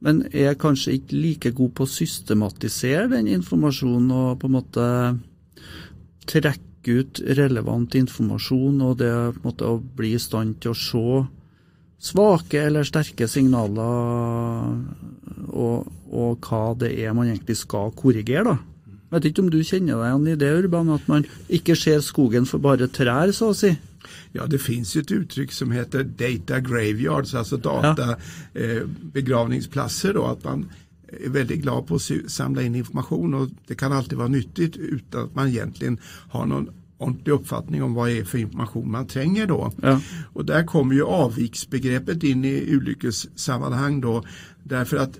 men 0.00 0.22
er 0.32 0.56
kanskje 0.56 0.94
ikke 0.96 1.18
like 1.20 1.52
god 1.52 1.74
på 1.76 1.84
å 1.84 1.90
systematisere 1.90 3.10
den 3.12 3.28
informasjonen 3.28 4.10
og 4.14 4.38
på 4.40 4.48
en 4.48 4.56
måte 4.56 4.86
trekke 6.30 6.94
ut 7.02 7.20
relevant 7.36 7.96
informasjon 7.98 8.80
og 8.86 8.98
det 9.02 9.12
på 9.12 9.42
en 9.42 9.48
måte 9.50 9.68
å 9.68 9.80
bli 9.82 10.14
i 10.14 10.22
stand 10.22 10.60
til 10.62 10.72
å 10.72 10.78
se 10.78 11.04
svake 11.98 12.60
eller 12.68 12.86
sterke 12.86 13.26
signaler 13.28 14.74
og, 15.48 15.88
og 16.10 16.46
hva 16.46 16.62
det 16.78 16.92
er 17.02 17.14
man 17.16 17.30
egentlig 17.30 17.58
skal 17.58 17.92
korrigere. 17.98 18.54
da. 18.54 18.58
Vet 19.10 19.30
ikke 19.30 19.46
om 19.46 19.52
du 19.52 19.62
kjenner 19.64 19.96
deg 19.96 20.08
igjen 20.10 20.26
i 20.28 20.40
det, 20.40 20.50
Urban, 20.62 20.90
at 20.92 21.06
man 21.08 21.24
ikke 21.48 21.76
ser 21.78 22.02
skogen 22.04 22.46
for 22.46 22.60
bare 22.60 22.90
trær, 22.92 23.32
så 23.32 23.52
å 23.52 23.56
si? 23.56 23.72
Ja, 24.36 24.44
det 24.46 24.60
finns 24.60 24.94
ett 24.96 25.10
uttryck 25.12 25.52
som 25.52 25.72
heter 25.72 26.04
data 26.04 26.60
graveyards, 26.60 27.34
alltså 27.34 27.56
data 27.56 28.10
ja. 28.12 28.60
eh, 28.60 28.82
begravningsplatser 29.12 30.14
då, 30.14 30.26
att 30.26 30.44
man 30.44 30.68
är 31.24 31.28
väldigt 31.28 31.62
glad 31.62 31.86
på 31.86 31.94
att 31.94 32.30
samla 32.30 32.62
in 32.62 32.74
information 32.74 33.34
och 33.34 33.48
det 33.66 33.74
kan 33.74 33.92
alltid 33.92 34.18
vara 34.18 34.28
nyttigt 34.28 34.76
utan 34.76 35.24
att 35.24 35.34
man 35.34 35.48
egentligen 35.48 35.98
har 36.30 36.46
någon 36.46 36.70
ordentlig 36.98 37.32
uppfattning 37.32 37.82
om 37.82 37.94
vad 37.94 38.08
det 38.08 38.18
är 38.18 38.24
för 38.24 38.38
information 38.38 38.90
man 38.90 39.06
tränger 39.06 39.46
då. 39.46 39.72
Ja. 39.82 40.00
Och 40.32 40.44
där 40.44 40.64
kommer 40.64 40.94
ju 40.94 41.04
avviksbegreppet 41.04 42.22
in 42.22 42.44
i 42.44 42.76
olyckessammanhang 42.76 44.00
då 44.00 44.24
därför 44.62 44.96
att 44.96 45.18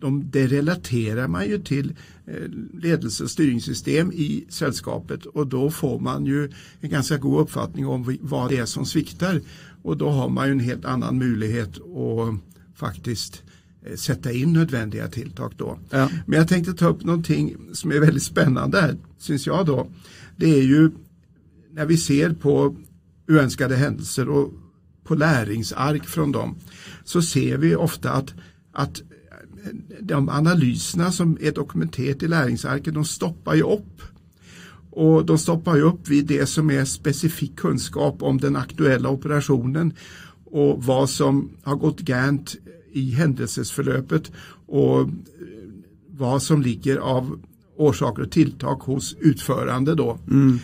de, 0.00 0.30
det 0.30 0.46
relaterar 0.46 1.28
man 1.28 1.46
ju 1.46 1.58
till 1.58 1.94
eh, 2.26 2.50
ledelse 2.72 3.24
och 3.24 3.30
styrningssystem 3.30 4.12
i 4.12 4.44
sällskapet 4.48 5.26
och 5.26 5.46
då 5.46 5.70
får 5.70 6.00
man 6.00 6.26
ju 6.26 6.50
en 6.80 6.90
ganska 6.90 7.16
god 7.16 7.40
uppfattning 7.40 7.86
om 7.86 8.18
vad 8.20 8.50
det 8.50 8.56
är 8.56 8.66
som 8.66 8.86
sviktar 8.86 9.40
och 9.82 9.96
då 9.96 10.08
har 10.08 10.28
man 10.28 10.46
ju 10.46 10.52
en 10.52 10.60
helt 10.60 10.84
annan 10.84 11.18
möjlighet 11.18 11.76
att 11.76 12.40
faktiskt 12.74 13.42
eh, 13.82 13.96
sätta 13.96 14.32
in 14.32 14.52
nödvändiga 14.52 15.08
tilltag 15.08 15.52
då. 15.56 15.78
Ja. 15.90 16.10
Men 16.26 16.38
jag 16.38 16.48
tänkte 16.48 16.72
ta 16.72 16.86
upp 16.86 17.04
någonting 17.04 17.56
som 17.72 17.92
är 17.92 18.00
väldigt 18.00 18.22
spännande 18.22 18.80
här, 18.80 18.96
syns 19.18 19.46
jag 19.46 19.66
då. 19.66 19.86
Det 20.36 20.50
är 20.50 20.62
ju 20.62 20.90
när 21.78 21.86
vi 21.86 21.96
ser 21.96 22.30
på 22.30 22.76
oönskade 23.28 23.76
händelser 23.76 24.28
och 24.28 24.52
på 25.04 25.14
läringsark 25.14 26.06
från 26.06 26.32
dem 26.32 26.56
så 27.04 27.22
ser 27.22 27.58
vi 27.58 27.76
ofta 27.76 28.10
att, 28.10 28.34
att 28.72 29.02
de 30.00 30.28
analyserna 30.28 31.12
som 31.12 31.38
är 31.40 31.52
dokumenterat 31.52 32.22
i 32.22 32.28
läringsarken 32.28 32.94
de 32.94 33.04
stoppar 33.04 33.54
ju 33.54 33.62
upp. 33.62 34.02
Och 34.90 35.26
de 35.26 35.38
stoppar 35.38 35.76
ju 35.76 35.82
upp 35.82 36.08
vid 36.08 36.26
det 36.26 36.46
som 36.46 36.70
är 36.70 36.84
specifik 36.84 37.56
kunskap 37.56 38.22
om 38.22 38.38
den 38.38 38.56
aktuella 38.56 39.08
operationen 39.08 39.92
och 40.44 40.84
vad 40.84 41.10
som 41.10 41.50
har 41.62 41.76
gått 41.76 42.00
gant 42.00 42.56
i 42.92 43.10
händelsesförlöpet 43.10 44.32
och 44.66 45.08
vad 46.08 46.42
som 46.42 46.62
ligger 46.62 46.96
av 46.96 47.40
orsaker 47.78 48.22
och 48.22 48.30
tilltag 48.30 48.74
hos 48.74 49.16
utförande 49.20 49.94
då. 49.94 50.18
Mm. 50.30 50.58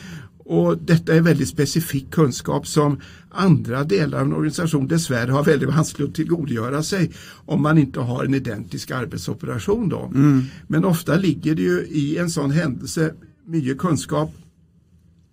Och 0.45 0.79
detta 0.79 1.15
är 1.15 1.21
väldigt 1.21 1.49
specifik 1.49 2.11
kunskap 2.11 2.67
som 2.67 3.01
andra 3.31 3.85
delar 3.85 4.19
av 4.19 4.27
en 4.27 4.33
organisation 4.33 4.89
dessvärre 4.89 5.31
har 5.31 5.45
väldigt 5.45 5.69
vanskligt 5.69 6.09
att 6.09 6.15
tillgodogöra 6.15 6.83
sig 6.83 7.13
om 7.47 7.63
man 7.63 7.79
inte 7.79 8.01
har 8.01 8.25
en 8.25 8.35
identisk 8.35 8.91
arbetsoperation. 8.91 9.89
Då. 9.89 10.11
Mm. 10.15 10.43
Men 10.67 10.85
ofta 10.85 11.17
ligger 11.17 11.55
det 11.55 11.63
ju 11.63 11.81
i 11.81 12.19
en 12.19 12.31
sån 12.31 12.51
händelse 12.51 13.15
mycket 13.47 13.79
kunskap 13.79 14.35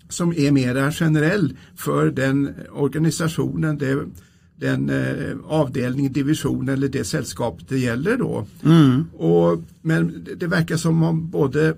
som 0.10 0.34
är 0.34 0.52
mera 0.52 0.92
generell 0.92 1.58
för 1.76 2.12
den 2.12 2.54
organisationen, 2.72 3.78
det, 3.78 4.06
den 4.56 4.90
eh, 4.90 5.36
avdelning, 5.46 6.12
division 6.12 6.70
eller 6.70 6.88
det 6.88 7.04
sällskap 7.04 7.60
det 7.68 7.78
gäller 7.78 8.18
då. 8.18 8.48
Mm. 8.64 9.06
Och, 9.14 9.64
men 9.82 10.28
det 10.38 10.48
verkar 10.48 10.78
som 10.78 11.04
om 11.04 11.30
både 11.30 11.76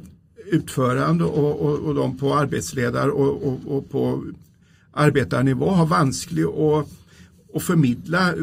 utförande 0.52 1.24
och, 1.24 1.62
och, 1.62 1.80
och 1.80 1.96
de 1.96 2.18
på 2.18 2.34
arbetsledar 2.34 3.08
och, 3.08 3.48
och, 3.48 3.60
och 3.78 3.90
på 3.90 4.24
arbetarnivå 4.92 5.70
har 5.70 5.86
vanskligt 5.86 6.48
att, 6.48 6.88
att 7.56 7.64
förmedla 7.64 8.34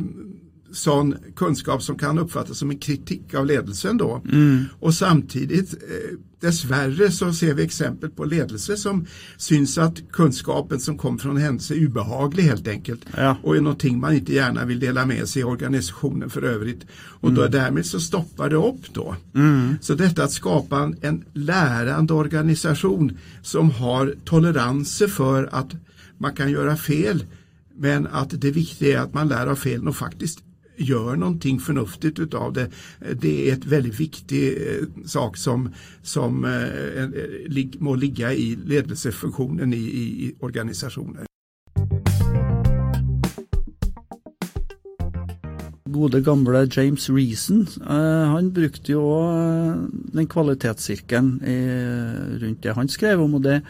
sån 0.72 1.14
kunskap 1.36 1.82
som 1.82 1.98
kan 1.98 2.18
uppfattas 2.18 2.58
som 2.58 2.70
en 2.70 2.78
kritik 2.78 3.34
av 3.34 3.46
ledelsen 3.46 3.96
då. 3.96 4.22
Mm. 4.32 4.64
Och 4.80 4.94
samtidigt 4.94 5.72
eh, 5.72 6.18
dessvärre 6.40 7.10
så 7.10 7.32
ser 7.32 7.54
vi 7.54 7.62
exempel 7.62 8.10
på 8.10 8.24
ledelse 8.24 8.76
som 8.76 9.06
syns 9.36 9.78
att 9.78 9.94
kunskapen 10.12 10.80
som 10.80 10.98
kom 10.98 11.18
från 11.18 11.36
händelse 11.36 11.74
är 11.74 11.78
ubehaglig 11.78 12.42
helt 12.42 12.68
enkelt. 12.68 13.00
Ja. 13.16 13.36
Och 13.42 13.56
är 13.56 13.60
någonting 13.60 14.00
man 14.00 14.14
inte 14.14 14.32
gärna 14.32 14.64
vill 14.64 14.80
dela 14.80 15.06
med 15.06 15.28
sig 15.28 15.42
i 15.42 15.44
organisationen 15.44 16.30
för 16.30 16.42
övrigt. 16.42 16.86
Och 16.92 17.28
mm. 17.28 17.42
då, 17.42 17.48
därmed 17.48 17.86
så 17.86 18.00
stoppar 18.00 18.50
det 18.50 18.56
upp 18.56 18.94
då. 18.94 19.16
Mm. 19.34 19.74
Så 19.80 19.94
detta 19.94 20.24
att 20.24 20.32
skapa 20.32 20.78
en, 20.78 20.96
en 21.00 21.24
lärande 21.32 22.14
organisation 22.14 23.18
som 23.42 23.70
har 23.70 24.14
toleranser 24.24 25.08
för 25.08 25.48
att 25.52 25.70
man 26.18 26.34
kan 26.34 26.50
göra 26.50 26.76
fel 26.76 27.24
men 27.76 28.06
att 28.06 28.40
det 28.40 28.50
viktiga 28.50 28.98
är 28.98 29.02
att 29.02 29.14
man 29.14 29.28
lär 29.28 29.46
av 29.46 29.56
felen 29.56 29.88
och 29.88 29.96
faktiskt 29.96 30.38
gör 30.80 31.16
någonting 31.16 31.60
förnuftigt 31.60 32.18
utav 32.18 32.52
det. 32.52 32.70
Det 33.20 33.50
är 33.50 33.52
ett 33.52 33.64
väldigt 33.64 34.00
viktig 34.00 34.48
eh, 34.48 35.06
sak 35.06 35.36
som, 35.36 35.68
som 36.02 36.44
eh, 36.44 37.02
eh, 37.02 37.66
må 37.78 37.94
ligga 37.94 38.32
i 38.34 38.56
ledelsefunktionen 38.64 39.72
i, 39.72 39.76
i, 39.76 40.26
i 40.26 40.34
organisationer. 40.40 41.24
Gode 45.90 46.20
gamle 46.20 46.68
James 46.70 47.10
Reason 47.10 47.66
eh, 47.90 48.28
han 48.30 48.52
brukte 48.52 48.92
jo 48.92 49.04
eh, 49.34 49.74
den 50.12 50.26
kvalitetssirkelen 50.26 51.40
rundt 52.40 52.62
det 52.62 52.76
han 52.76 52.88
skrev 52.88 53.20
om. 53.20 53.34
og 53.34 53.42
det 53.42 53.60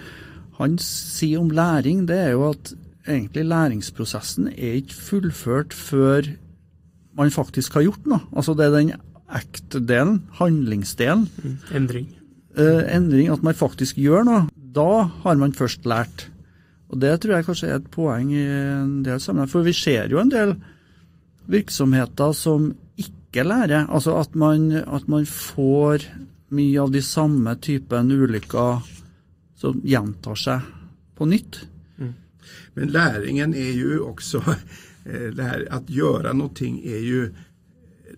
han 0.61 0.77
sier 0.79 1.41
om 1.41 1.51
læring, 1.51 2.05
det 2.09 2.19
er 2.21 2.35
jo 2.35 2.51
at 2.51 2.75
egentlig 3.09 3.47
læringsprosessen 3.49 4.51
er 4.53 4.77
ikke 4.83 4.95
fullført 4.95 5.73
før 5.73 6.29
man 7.21 7.33
faktisk 7.35 7.77
har 7.77 7.87
gjort 7.87 8.09
noe. 8.09 8.25
Altså 8.33 8.57
det 8.57 8.67
er 8.67 8.77
den 8.79 8.93
act-delen, 9.31 10.23
handlingsdelen. 10.41 11.29
Mm, 11.43 11.57
endring. 11.77 12.09
Eh, 12.57 12.83
endring, 12.97 13.31
At 13.31 13.45
man 13.47 13.55
faktisk 13.55 14.01
gjør 14.01 14.27
noe. 14.27 14.43
Da 14.57 15.11
har 15.25 15.37
man 15.37 15.53
først 15.53 15.87
lært. 15.87 16.29
Og 16.91 17.01
Det 17.01 17.21
tror 17.21 17.37
jeg 17.37 17.47
kanskje 17.47 17.69
er 17.69 17.79
et 17.79 17.91
poeng 17.91 18.33
i 18.35 18.43
en 18.43 19.03
del 19.07 19.21
sammenheng. 19.21 19.51
For 19.51 19.63
vi 19.63 19.73
ser 19.73 20.11
jo 20.11 20.19
en 20.19 20.31
del 20.31 20.57
virksomheter 21.47 22.33
som 22.35 22.75
ikke 22.99 23.47
lærer. 23.47 23.87
Altså 23.89 24.19
at 24.19 24.35
man, 24.35 24.73
at 24.73 25.09
man 25.09 25.27
får 25.27 26.09
mye 26.51 26.81
av 26.83 26.91
de 26.91 27.03
samme 27.03 27.55
typen 27.63 28.11
ulykker 28.11 28.83
som 29.61 29.81
gjentar 29.87 30.35
seg 30.35 30.67
på 31.15 31.29
nytt. 31.31 31.61
Mm. 31.99 32.15
Men 32.75 32.89
læringen 32.91 33.55
er 33.55 33.75
jo 33.79 34.09
også 34.11 34.43
Eh, 34.43 34.57
det 35.37 35.43
här 35.43 35.69
att 35.71 35.91
göra 35.91 36.33
någonting 36.33 36.83
är 36.85 36.99
ju 36.99 37.35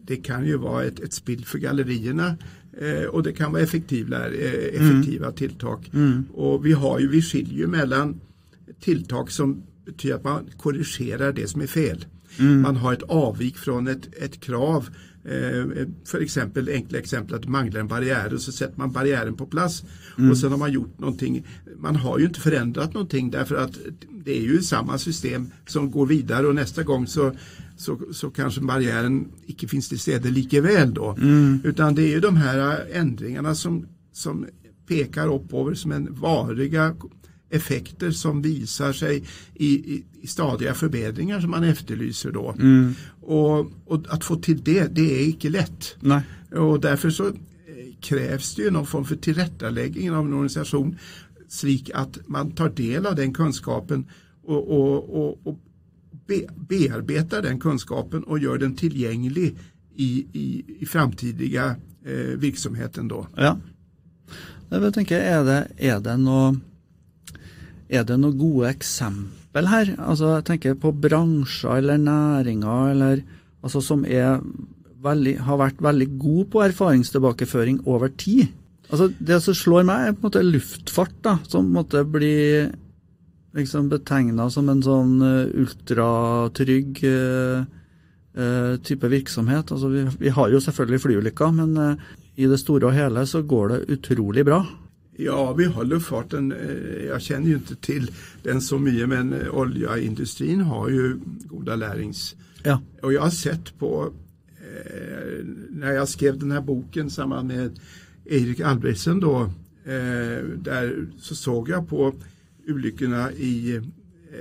det 0.05 0.17
kan 0.17 0.47
ju 0.47 0.57
vara 0.57 0.85
ett, 0.85 1.01
ett 1.01 1.13
spill 1.13 1.45
för 1.45 1.59
gallerierna 1.59 2.37
eh, 2.81 3.05
och 3.05 3.23
det 3.23 3.33
kan 3.33 3.53
vara 3.53 3.63
effektiva, 3.63 4.27
eh, 4.27 4.83
effektiva 4.83 5.27
mm. 5.27 5.37
tilltag. 5.37 5.91
Mm. 5.95 6.25
Och 6.33 6.67
vi 6.67 6.73
har 6.73 6.99
ju, 6.99 7.09
vi 7.09 7.23
skiljer 7.23 7.67
mellan 7.67 8.21
tilltag 8.81 9.33
som 9.33 9.63
betyder 9.85 10.15
att 10.15 10.25
man 10.25 10.45
korrigerar 10.57 11.33
det 11.33 11.49
som 11.49 11.61
är 11.61 11.67
fel. 11.67 12.05
Mm. 12.39 12.61
Man 12.61 12.77
har 12.77 12.93
ett 12.93 13.03
avvik 13.03 13.57
från 13.57 13.89
ett, 13.89 14.15
ett 14.15 14.41
krav 14.41 14.89
Eh, 15.25 15.87
för 16.05 16.21
exempel, 16.21 16.69
enkla 16.69 16.99
exempel 16.99 17.35
att 17.35 17.43
det 17.43 17.49
manglar 17.49 17.81
en 17.81 17.89
barriär 17.89 18.35
och 18.35 18.41
så 18.41 18.53
sätter 18.53 18.79
man 18.79 18.93
barriären 18.93 19.37
på 19.37 19.47
plats 19.47 19.85
mm. 20.19 20.31
och 20.31 20.39
sen 20.39 20.51
har 20.51 20.59
man 20.59 20.73
gjort 20.73 20.99
någonting. 20.99 21.47
Man 21.77 21.97
har 21.97 22.19
ju 22.19 22.25
inte 22.25 22.41
förändrat 22.41 22.95
någonting 22.95 23.31
därför 23.31 23.55
att 23.55 23.79
det 24.25 24.39
är 24.39 24.43
ju 24.43 24.63
samma 24.63 24.99
system 24.99 25.51
som 25.67 25.91
går 25.91 26.07
vidare 26.07 26.47
och 26.47 26.55
nästa 26.55 26.83
gång 26.83 27.07
så, 27.07 27.33
så, 27.77 28.01
så 28.13 28.31
kanske 28.31 28.61
barriären 28.61 29.29
icke 29.47 29.69
finns 29.69 29.89
till 29.89 29.99
stede 29.99 30.31
lika 30.31 30.61
väl 30.61 30.95
då. 30.95 31.11
Mm. 31.11 31.61
Utan 31.65 31.95
det 31.95 32.03
är 32.03 32.11
ju 32.11 32.21
de 32.21 32.37
här 32.37 32.87
ändringarna 32.93 33.55
som, 33.55 33.87
som 34.13 34.47
pekar 34.89 35.35
uppöver 35.35 35.75
som 35.75 35.93
en 35.93 36.15
variga 36.15 36.97
effekter 37.53 38.11
som 38.11 38.43
visar 38.43 38.93
sig 38.93 39.25
i, 39.55 39.67
i, 39.67 40.05
i 40.21 40.27
stadiga 40.27 40.75
förbättringar 40.75 41.41
som 41.41 41.51
man 41.51 41.65
efterlyser 41.65 42.31
då. 42.31 42.55
Mm. 42.59 42.95
Och, 43.21 43.59
och, 43.85 44.05
att 44.09 44.25
få 44.25 44.37
till 44.37 44.63
det, 44.63 44.95
det 44.95 45.21
är 45.21 45.27
inte 45.27 45.49
lätt. 45.49 45.97
Nej. 46.01 46.23
Och 46.53 46.81
därför 46.81 47.11
så 47.11 47.27
eh, 47.27 47.33
krävs 48.01 48.55
det 48.55 48.63
ju 48.63 48.71
någon 48.71 48.87
form 48.87 49.05
för 49.05 49.17
tillrättaläggning 49.17 50.11
av 50.11 50.27
en 50.27 50.33
organisation 50.33 50.99
slik 51.49 51.91
att 51.95 52.19
man 52.27 52.51
tar 52.51 52.69
del 52.69 53.07
av 53.07 53.17
den 53.17 53.33
kunskapen 53.33 54.07
och, 54.43 54.71
och, 54.71 55.17
och, 55.17 55.47
och 55.47 55.59
be, 56.27 56.47
bearbetar 56.69 57.43
den 57.43 57.61
kunskapen 57.61 58.23
och 58.25 58.39
gör 58.39 58.59
den 58.59 58.77
tillgänglig 58.77 59.57
i, 59.95 60.27
i, 60.33 60.65
i 60.81 60.87
framtida 60.87 61.67
eh, 62.05 62.39
verksamheten 62.39 63.09
då. 63.09 63.27
Ja. 63.37 63.59
Jag 64.69 64.95
tänker, 64.95 65.21
är 65.21 65.45
det, 65.45 65.69
är 65.77 66.01
det 66.01 66.17
något 66.17 66.59
er 67.93 68.07
det 68.09 68.17
noen 68.21 68.39
gode 68.41 68.71
eksempel 68.73 69.69
her? 69.69 69.93
Altså, 70.01 70.37
jeg 70.39 70.47
tenker 70.49 70.79
på 70.81 70.95
bransjer 70.97 71.83
eller 71.83 72.01
næringer 72.01 72.95
eller, 72.95 73.25
altså, 73.61 73.83
som 73.85 74.07
veldig, 75.03 75.37
har 75.47 75.61
vært 75.61 75.83
veldig 75.85 76.09
gode 76.21 76.47
på 76.53 76.63
erfaringstilbakeføring 76.69 77.83
over 77.91 78.13
tid. 78.17 78.49
Altså, 78.93 79.11
det 79.19 79.41
som 79.45 79.57
slår 79.57 79.87
meg, 79.89 80.07
er 80.07 80.17
på 80.17 80.25
en 80.25 80.31
måte 80.31 80.47
luftfart, 80.47 81.15
da, 81.25 81.37
som 81.49 81.65
på 81.65 81.69
en 81.69 81.77
måte 81.79 82.03
blir 82.09 82.73
liksom 83.57 83.89
betegna 83.93 84.49
som 84.53 84.69
en 84.73 84.83
sånn 84.85 85.15
uh, 85.21 85.53
ultratrygg 85.61 87.03
uh, 87.05 87.65
uh, 88.37 88.75
type 88.85 89.09
virksomhet. 89.13 89.73
Altså, 89.73 89.91
vi, 89.93 90.07
vi, 90.21 90.33
har 90.33 90.53
jo 90.53 90.61
selvfølgelig 90.65 91.05
flyulykker, 91.07 91.57
men 91.57 91.99
i 92.37 92.49
det 92.49 92.61
store 92.61 92.89
og 92.89 92.97
hele 92.97 93.27
så 93.29 93.43
går 93.45 93.75
det 93.75 93.99
utrolig 93.99 94.45
bra. 94.49 94.63
Ja, 95.23 95.53
vi 95.57 95.69
har 95.71 95.87
luftfarten. 95.89 96.51
Jeg 97.07 97.21
kjenner 97.23 97.55
jo 97.55 97.61
ikke 97.63 97.79
til 97.85 98.09
den 98.45 98.61
så 98.65 98.79
mye, 98.83 99.07
men 99.07 99.33
oljeindustrien 99.51 100.65
har 100.71 100.91
jo 100.91 101.13
gode 101.51 101.79
lærings... 101.79 102.33
Ja. 102.65 102.77
Og 103.03 103.13
jeg 103.13 103.23
har 103.23 103.33
sett 103.35 103.73
på 103.79 103.89
Når 105.71 105.97
jeg 105.97 106.09
skrev 106.09 106.37
denne 106.39 106.61
boken 106.63 107.11
sammen 107.11 107.49
med 107.51 107.81
Erik 108.27 108.61
Albrechtsen 108.61 109.21
då, 109.21 109.51
eh, 109.85 110.45
där 110.57 111.07
så 111.19 111.35
såg 111.35 111.69
jag 111.69 111.89
på 111.89 112.15
olyckorna 112.69 113.33
i 113.33 113.77
eh, 113.77 113.83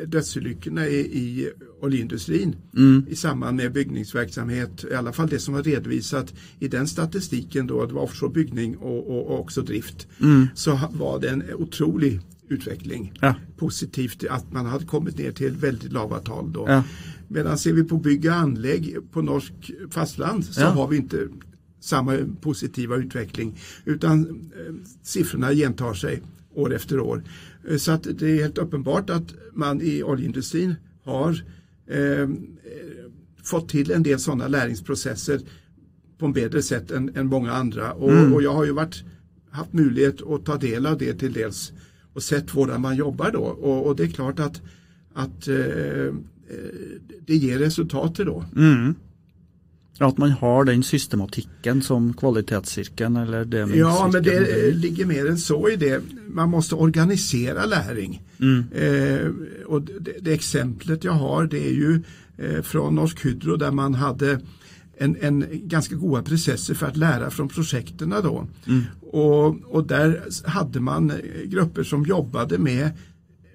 dödsolyckorna 0.05 0.87
i, 0.87 0.99
i 0.99 1.49
oljeindustrin 1.81 2.55
mm. 2.77 3.05
i 3.09 3.15
samband 3.15 3.57
med 3.57 3.73
byggningsverksamhet, 3.73 4.85
i 4.91 4.93
alla 4.93 5.13
fall 5.13 5.29
det 5.29 5.39
som 5.39 5.53
var 5.53 5.63
redovisat 5.63 6.33
i 6.59 6.67
den 6.67 6.87
statistiken 6.87 7.67
då, 7.67 7.85
det 7.85 7.93
var 7.93 8.01
offshore 8.01 8.31
byggning 8.33 8.77
och, 8.77 9.09
och, 9.09 9.27
och 9.27 9.39
också 9.39 9.61
drift, 9.61 10.07
mm. 10.21 10.47
så 10.55 10.79
var 10.91 11.19
det 11.19 11.29
en 11.29 11.43
otrolig 11.53 12.19
utveckling. 12.47 13.13
Ja. 13.21 13.35
Positivt 13.57 14.23
att 14.29 14.51
man 14.51 14.65
hade 14.65 14.85
kommit 14.85 15.17
ner 15.17 15.31
till 15.31 15.51
väldigt 15.51 15.91
lava 15.91 16.19
tal 16.19 16.53
då. 16.53 16.65
Ja. 16.67 16.83
Medan 17.27 17.57
ser 17.57 17.73
vi 17.73 17.83
på 17.83 17.97
bygg 17.97 18.25
och 18.25 18.33
anlägg 18.33 18.97
på 19.11 19.21
norsk 19.21 19.71
fastland 19.89 20.45
så 20.45 20.61
ja. 20.61 20.67
har 20.67 20.87
vi 20.87 20.97
inte 20.97 21.27
samma 21.79 22.17
positiva 22.41 22.95
utveckling 22.95 23.59
utan 23.85 24.19
eh, 24.29 24.73
siffrorna 25.03 25.53
gentar 25.53 25.93
sig 25.93 26.21
år 26.53 26.73
efter 26.73 26.99
år. 26.99 27.23
Eh, 27.69 27.77
så 27.77 27.91
att 27.91 28.03
det 28.03 28.31
är 28.31 28.35
helt 28.35 28.57
uppenbart 28.57 29.09
att 29.09 29.33
man 29.53 29.81
i 29.81 30.03
oljeindustrin 30.03 30.75
har 31.03 31.43
eh, 31.87 32.29
fått 33.43 33.69
till 33.69 33.91
en 33.91 34.03
del 34.03 34.19
sådana 34.19 34.47
läringsprocesser 34.47 35.41
på 36.17 36.25
en 36.25 36.33
bättre 36.33 36.61
sätt 36.61 36.91
än, 36.91 37.15
än 37.15 37.27
många 37.27 37.51
andra. 37.51 37.93
Och, 37.93 38.11
mm. 38.11 38.33
och, 38.33 38.43
jag 38.43 38.53
har 38.53 38.65
ju 38.65 38.71
varit, 38.71 39.03
haft 39.49 39.73
möjlighet 39.73 40.21
att 40.21 40.45
ta 40.45 40.57
del 40.57 40.85
av 40.85 40.97
det 40.97 41.13
till 41.13 41.33
dels 41.33 41.71
och 42.13 42.23
sett 42.23 42.55
hur 42.55 42.77
man 42.77 42.95
jobbar 42.95 43.31
då. 43.31 43.43
Och, 43.43 43.87
och 43.87 43.95
det 43.95 44.03
är 44.03 44.07
klart 44.07 44.39
att, 44.39 44.61
att 45.13 45.47
eh, 45.47 46.13
det 47.25 47.35
ger 47.35 47.59
resultat 47.59 48.15
då. 48.15 48.45
Mm. 48.55 48.95
At 50.03 50.17
man 50.17 50.31
har 50.31 50.65
den 50.65 50.83
systematikken 50.83 51.81
som 51.81 52.13
kvalitetscirkeln 52.13 53.15
eller 53.15 53.45
det 53.45 53.75
Ja, 53.75 54.09
men 54.13 54.23
det 54.23 54.71
ligger 54.71 55.05
mer 55.05 55.29
än 55.29 55.37
så 55.37 55.69
i 55.69 55.75
det. 55.75 56.01
Man 56.27 56.49
måste 56.49 56.75
organisera 56.75 57.65
läring. 57.65 58.21
Mm. 58.39 58.63
Eh, 58.71 59.27
och 59.65 59.81
det, 59.81 60.15
det, 60.21 60.33
exemplet 60.33 61.03
jag 61.03 61.11
har 61.11 61.45
det 61.45 61.67
är 61.67 61.73
ju 61.73 62.03
eh, 62.37 62.61
från 62.61 62.95
Norsk 62.95 63.25
Hydro 63.25 63.55
där 63.55 63.71
man 63.71 63.93
hade 63.93 64.39
en, 64.97 65.17
en, 65.21 65.45
ganska 65.51 65.95
goda 65.95 66.23
processer 66.23 66.73
för 66.73 66.87
att 66.87 66.97
lära 66.97 67.29
från 67.29 67.49
projekten 67.49 68.09
då. 68.09 68.47
Mm. 68.67 68.83
Och, 69.01 69.75
och 69.75 69.87
där 69.87 70.23
hade 70.45 70.79
man 70.79 71.11
grupper 71.45 71.83
som 71.83 72.05
jobbade 72.05 72.57
med 72.57 72.91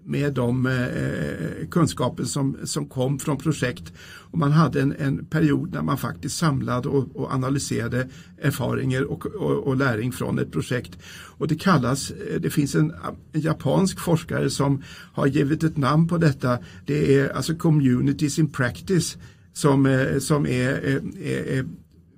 med 0.06 0.32
de 0.32 0.66
eh, 0.66 1.68
kunskaper 1.70 2.24
som, 2.24 2.56
som 2.64 2.86
kom 2.86 3.18
från 3.18 3.36
projekt. 3.36 3.92
Och 4.30 4.38
man 4.38 4.52
hade 4.52 4.80
en, 4.80 4.94
en 4.98 5.24
period 5.24 5.72
när 5.72 5.82
man 5.82 5.98
faktiskt 5.98 6.36
samlade 6.36 6.88
och, 6.88 7.16
och 7.16 7.32
analyserade 7.32 8.08
erfarenheter 8.42 9.10
och, 9.10 9.26
och, 9.26 9.66
och, 9.66 9.76
läring 9.76 10.12
från 10.12 10.38
ett 10.38 10.52
projekt. 10.52 10.98
Och 11.38 11.48
det 11.48 11.56
kallas, 11.56 12.10
eh, 12.10 12.40
det 12.40 12.50
finns 12.50 12.74
en, 12.74 12.94
en, 13.32 13.40
japansk 13.40 14.00
forskare 14.00 14.50
som 14.50 14.82
har 14.88 15.26
givit 15.26 15.64
ett 15.64 15.76
namn 15.76 16.08
på 16.08 16.18
detta. 16.18 16.58
Det 16.86 17.14
är 17.18 17.28
alltså 17.28 17.54
Communities 17.54 18.38
in 18.38 18.48
Practice 18.48 19.16
som, 19.52 19.86
eh, 19.86 20.18
som 20.18 20.46
är, 20.46 20.70
är, 20.70 21.00
är 21.22 21.66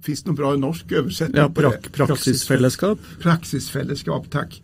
Finns 0.02 0.22
det 0.22 0.28
någon 0.28 0.36
bra 0.36 0.56
norsk 0.56 0.92
översättning? 0.92 1.42
Ja, 1.42 1.48
prak, 1.48 1.92
praxisfällskap. 1.92 2.98
Praxisfällskap, 3.20 4.30
tack. 4.30 4.62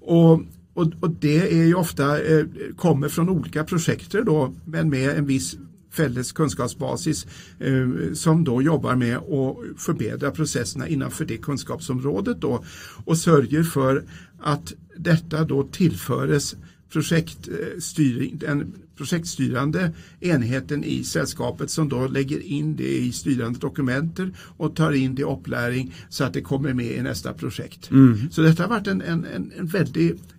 Och 0.00 0.42
och, 0.74 0.92
och, 1.00 1.10
det 1.10 1.60
är 1.60 1.64
ju 1.64 1.74
ofta, 1.74 2.22
eh, 2.22 2.46
kommer 2.76 3.08
från 3.08 3.28
olika 3.28 3.64
projekter 3.64 4.22
då, 4.22 4.54
men 4.64 4.90
med 4.90 5.18
en 5.18 5.26
viss 5.26 5.56
fälles 5.90 6.32
kunskapsbasis 6.32 7.26
eh, 7.58 8.12
som 8.14 8.44
då 8.44 8.62
jobbar 8.62 8.96
med 8.96 9.16
att 9.16 9.80
förbättra 9.80 10.30
processerna 10.30 10.88
innanför 10.88 11.24
det 11.24 11.36
kunskapsområdet 11.36 12.40
då 12.40 12.64
och 13.04 13.18
sörjer 13.18 13.62
för 13.62 14.04
att 14.40 14.72
detta 14.96 15.44
då 15.44 15.62
tillföres 15.62 16.56
projektstyrning, 16.92 18.38
den 18.38 18.72
projektstyrande 18.96 19.92
enheten 20.20 20.84
i 20.84 21.04
sällskapet 21.04 21.70
som 21.70 21.88
då 21.88 22.06
lägger 22.06 22.40
in 22.40 22.76
det 22.76 22.98
i 22.98 23.12
styrande 23.12 23.58
dokumenter 23.58 24.32
och 24.38 24.76
tar 24.76 24.92
in 24.92 25.14
det 25.14 25.22
i 25.22 25.24
upplärning 25.24 25.94
så 26.08 26.24
att 26.24 26.32
det 26.32 26.40
kommer 26.40 26.74
med 26.74 26.86
i 26.86 27.02
nästa 27.02 27.32
projekt. 27.32 27.90
Mm. 27.90 28.30
Så 28.30 28.42
detta 28.42 28.62
har 28.62 28.70
varit 28.70 28.86
en, 28.86 29.02
en, 29.02 29.26
en 29.58 29.66
väldigt 29.66 30.33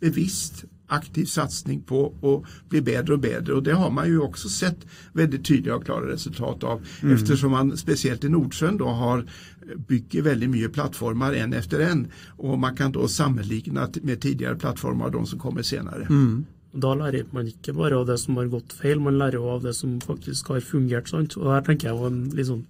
bevisst 0.00 0.64
aktiv 0.90 1.24
satsning 1.24 1.82
på 1.82 2.06
att 2.22 2.68
bli 2.68 2.80
bättre 2.82 3.12
och 3.12 3.20
bättre 3.20 3.52
och 3.52 3.62
det 3.62 3.72
har 3.72 3.90
man 3.90 4.08
ju 4.08 4.20
också 4.20 4.48
sett 4.48 4.86
väldigt 5.12 5.44
tydliga 5.44 5.76
och 5.76 5.84
klara 5.84 6.08
resultat 6.08 6.64
av 6.64 6.82
mm. 7.02 7.14
eftersom 7.14 7.50
man 7.50 7.76
speciellt 7.76 8.24
i 8.24 8.28
Nordsjön 8.28 8.76
då 8.76 8.86
har 8.86 9.24
bygger 9.88 10.22
väldigt 10.22 10.50
mycket 10.50 10.72
plattformar 10.72 11.32
en 11.32 11.52
efter 11.52 11.80
en 11.80 12.08
och 12.36 12.58
man 12.58 12.76
kan 12.76 12.92
då 12.92 13.08
sammanligna 13.08 13.88
med 14.02 14.20
tidigare 14.20 14.56
plattformar 14.56 15.04
och 15.06 15.12
de 15.12 15.26
som 15.26 15.38
kommer 15.38 15.62
senare. 15.62 16.06
Mm. 16.10 16.46
Da 16.72 16.94
lærer 16.94 17.26
man 17.34 17.48
ikke 17.50 17.72
bare 17.74 17.96
av 17.98 18.06
det 18.06 18.18
som 18.22 18.36
har 18.38 18.46
gått 18.46 18.72
feil, 18.78 19.00
man 19.02 19.18
lærer 19.18 19.42
av 19.54 19.62
det 19.62 19.72
som 19.74 19.96
faktisk 20.00 20.52
har 20.54 20.60
fungert. 20.60 21.08
Sant? 21.10 21.34
Og 21.36 21.48
der 21.50 21.64
tenker 21.66 21.88
jeg 21.88 21.98
var 21.98 22.12
en 22.12 22.28
liksom, 22.30 22.60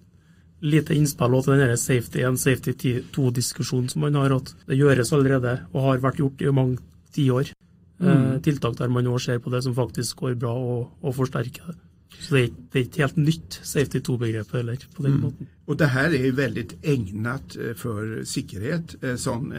lite 0.61 0.95
innspill 0.97 1.37
til 1.43 1.61
den 1.61 1.77
safety 1.77 2.23
1, 2.25 2.39
safety 2.39 2.95
2-diskusjonen 3.13 3.89
som 3.89 4.01
man 4.01 4.17
har. 4.17 4.33
At 4.33 4.55
det 4.65 4.79
gjøres 4.79 5.13
allerede 5.13 5.59
og 5.73 5.85
har 5.85 6.01
vært 6.01 6.17
gjort 6.17 6.41
i 6.41 6.49
mange 6.49 6.81
tiår. 7.15 7.53
Mm. 8.01 8.11
Eh, 8.11 8.41
tiltak 8.41 8.77
der 8.79 8.89
man 8.89 9.05
nå 9.05 9.17
ser 9.19 9.39
på 9.39 9.53
det 9.53 9.63
som 9.63 9.75
faktisk 9.77 10.23
går 10.23 10.35
bra, 10.41 10.53
og, 10.53 10.91
og 11.01 11.15
forsterker 11.15 11.71
det. 11.71 11.77
Så 12.11 12.35
det 12.35 12.43
er, 12.43 12.47
det 12.71 12.79
er 12.79 12.85
ikke 12.85 13.01
helt 13.05 13.17
nytt 13.17 13.59
safety 13.63 14.01
2-begrepet 14.03 14.57
heller. 14.57 14.87
på 14.95 15.03
den 15.03 15.11
mm. 15.11 15.21
måten. 15.21 15.47
Och 15.65 15.77
det 15.77 15.85
här 15.85 16.13
är 16.13 16.31
väldigt 16.31 16.85
ägnat 16.85 17.55
eh, 17.55 17.73
för 17.73 18.23
säkerhet 18.23 19.03
eh, 19.03 19.15
som 19.15 19.53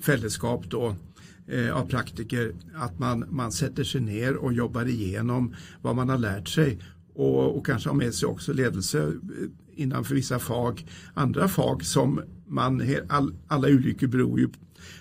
fällskap 0.00 0.64
då 0.70 0.96
av 1.72 1.86
praktiker 1.88 2.52
att 2.74 2.98
man, 2.98 3.24
man 3.30 3.52
sätter 3.52 3.84
sig 3.84 4.00
ner 4.00 4.36
och 4.36 4.52
jobbar 4.52 4.88
igenom 4.88 5.54
vad 5.82 5.96
man 5.96 6.08
har 6.08 6.18
lärt 6.18 6.48
sig 6.48 6.78
och, 7.14 7.56
och 7.56 7.66
kanske 7.66 7.88
har 7.88 7.96
med 7.96 8.14
sig 8.14 8.28
också 8.28 8.52
ledelse 8.52 9.12
innanför 9.76 10.14
vissa 10.14 10.38
fag, 10.38 10.86
andra 11.14 11.48
fag 11.48 11.84
som 11.84 12.20
man, 12.46 12.82
all, 13.08 13.34
alla 13.48 13.68
olyckor 13.68 14.06
beror 14.06 14.40
ju 14.40 14.48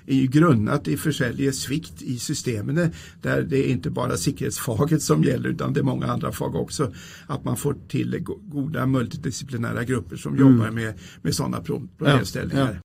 är 0.05 0.15
ju 0.15 0.27
grundat 0.27 0.87
i 0.87 0.97
försäljning 0.97 1.53
svikt 1.53 2.01
i 2.01 2.19
systemen 2.19 2.91
där 3.21 3.41
det 3.41 3.57
är 3.57 3.71
inte 3.71 3.89
bara 3.89 4.17
säkerhetsfaget 4.17 5.01
som 5.01 5.23
gäller 5.23 5.49
utan 5.49 5.73
det 5.73 5.79
är 5.79 5.83
många 5.83 6.07
andra 6.07 6.31
fag 6.31 6.55
också. 6.55 6.93
Att 7.27 7.43
man 7.43 7.57
får 7.57 7.75
till 7.87 8.19
goda 8.41 8.85
multidisciplinära 8.85 9.83
grupper 9.83 10.15
som 10.15 10.33
mm. 10.33 10.47
jobbar 10.47 10.71
med, 10.71 10.93
med 11.21 11.35
sådana 11.35 11.61
problemställningar. 11.61 12.67
Ja, 12.67 12.73
ja. 12.73 12.79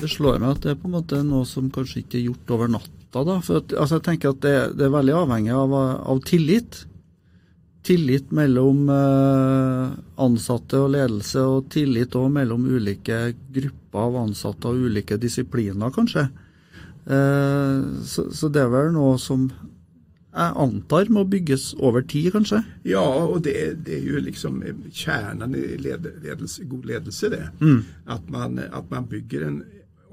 Det 0.00 0.08
slår 0.08 0.38
meg 0.38 0.52
at 0.54 0.62
det 0.62 0.70
er 0.72 0.76
på 0.78 0.86
en 0.86 0.94
måte 0.94 1.18
noe 1.26 1.46
som 1.48 1.72
kanskje 1.74 2.04
ikke 2.04 2.20
er 2.20 2.28
gjort 2.28 2.52
over 2.54 2.70
natta. 2.70 3.24
Da. 3.26 3.38
For 3.42 3.62
at, 3.62 3.72
altså 3.74 3.98
jeg 3.98 4.06
tenker 4.06 4.34
at 4.34 4.42
det, 4.44 4.54
det, 4.78 4.86
er 4.86 4.94
veldig 4.94 5.14
avhengig 5.24 5.54
av, 5.56 5.74
av 5.74 6.22
tillit 6.28 6.84
tillit 7.88 8.32
mellom 8.34 8.88
eh, 8.92 9.96
ansatte 10.20 10.82
og 10.82 10.92
ledelse, 10.96 11.40
og 11.40 11.70
tillit 11.72 12.16
òg 12.18 12.28
mellom 12.34 12.66
ulike 12.68 13.32
grupper 13.54 14.04
av 14.04 14.20
ansatte 14.26 14.68
og 14.68 14.88
ulike 14.88 15.18
disipliner, 15.20 15.92
kanskje. 15.94 16.28
Eh, 17.08 18.04
så, 18.04 18.52
det 18.52 18.62
er 18.62 18.70
vel 18.72 18.92
noe 18.96 19.16
som 19.22 19.48
jeg 20.38 20.54
antar 20.60 21.08
må 21.10 21.24
bygges 21.26 21.72
over 21.80 22.04
tid, 22.06 22.28
kanskje? 22.34 22.60
Ja, 22.86 23.02
og 23.02 23.40
det, 23.46 23.56
det 23.86 23.96
er 23.96 24.04
jo 24.06 24.20
liksom 24.22 24.60
kjernen 24.92 25.56
i 25.56 25.64
ledelse, 25.80 26.66
god 26.68 26.84
ledelse, 26.92 27.30
det. 27.32 27.46
Mm. 27.58 27.80
At, 28.06 28.28
man, 28.30 28.60
at, 28.68 28.86
man, 28.92 29.08
bygger 29.08 29.46
en 29.48 29.62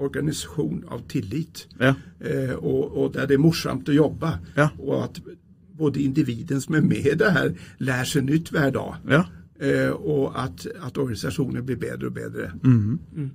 organisasjon 0.01 0.85
av 0.91 1.03
tillit. 1.11 1.67
Ja. 1.79 1.93
Eh, 2.19 2.55
og, 2.55 2.95
og, 2.95 3.11
der 3.13 3.27
det 3.29 3.37
er 3.37 3.43
morsomt 3.43 3.91
å 3.91 3.95
jobbe. 3.95 4.31
Ja. 4.57 4.71
Og 4.79 5.03
at 5.03 5.19
både 5.77 6.01
individen 6.01 6.61
som 6.61 6.75
är 6.75 6.81
med 6.81 7.05
i 7.05 7.15
det 7.15 7.29
här 7.29 7.53
lär 7.77 8.03
sig 8.03 8.21
nytt 8.21 8.51
varje 8.51 8.71
dag. 8.71 8.95
Ja. 9.07 9.25
Eh, 9.59 9.89
och 9.89 10.43
att, 10.43 10.67
att 10.81 10.97
organisationen 10.97 11.65
blir 11.65 11.75
bättre 11.75 12.05
och 12.05 12.11
bättre. 12.11 12.51
Mm. 12.63 12.99
Mm. 13.15 13.31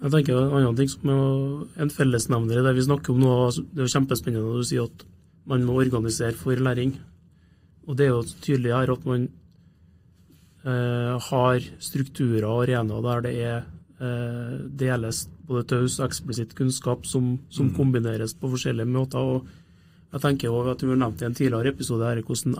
Jeg 0.00 0.12
tenker 0.12 0.36
En 0.38 0.52
annen 0.54 0.76
ting 0.78 0.88
som 0.88 1.10
er 1.10 1.82
en 1.82 1.90
fellesnevner 1.90 2.60
i 2.60 2.64
det 2.64 2.74
vi 2.76 2.84
snakker 2.86 3.12
om 3.12 3.20
nå, 3.20 3.32
det 3.74 3.82
er 3.82 3.88
jo 3.88 3.94
kjempespennende 3.96 4.46
når 4.46 4.62
du 4.62 4.68
sier 4.70 4.86
at 4.86 5.02
man 5.48 5.64
må 5.66 5.80
organisere 5.82 6.36
for 6.38 6.56
læring. 6.56 6.94
Og 7.88 7.96
Det 7.96 8.06
er 8.06 8.12
jo 8.14 8.22
tydelig 8.44 8.72
her 8.72 8.92
at 8.92 9.04
man 9.04 9.28
eh, 10.64 11.18
har 11.28 11.68
strukturer 11.80 12.46
og 12.46 12.62
arenaer 12.62 13.02
der 13.08 13.20
det 13.26 13.34
er 13.42 13.58
eh, 14.00 14.54
deles 14.80 15.26
både 15.48 15.66
taus 15.66 15.98
og 15.98 16.06
eksplisitt 16.06 16.54
kunnskap 16.54 17.06
som, 17.06 17.38
som 17.50 17.68
mm. 17.68 17.74
kombineres 17.74 18.34
på 18.34 18.50
forskjellige 18.54 18.86
måter. 18.86 19.18
og 19.18 19.46
jeg 20.12 20.20
tenker 20.24 20.52
også 20.52 20.70
at 20.72 20.80
Du 20.80 20.88
har 20.88 20.96
nevnt 20.96 21.22
i 21.22 21.28
en 21.28 21.36
tidligere 21.36 21.74
episode 21.74 22.04
her, 22.06 22.22
hvordan 22.22 22.54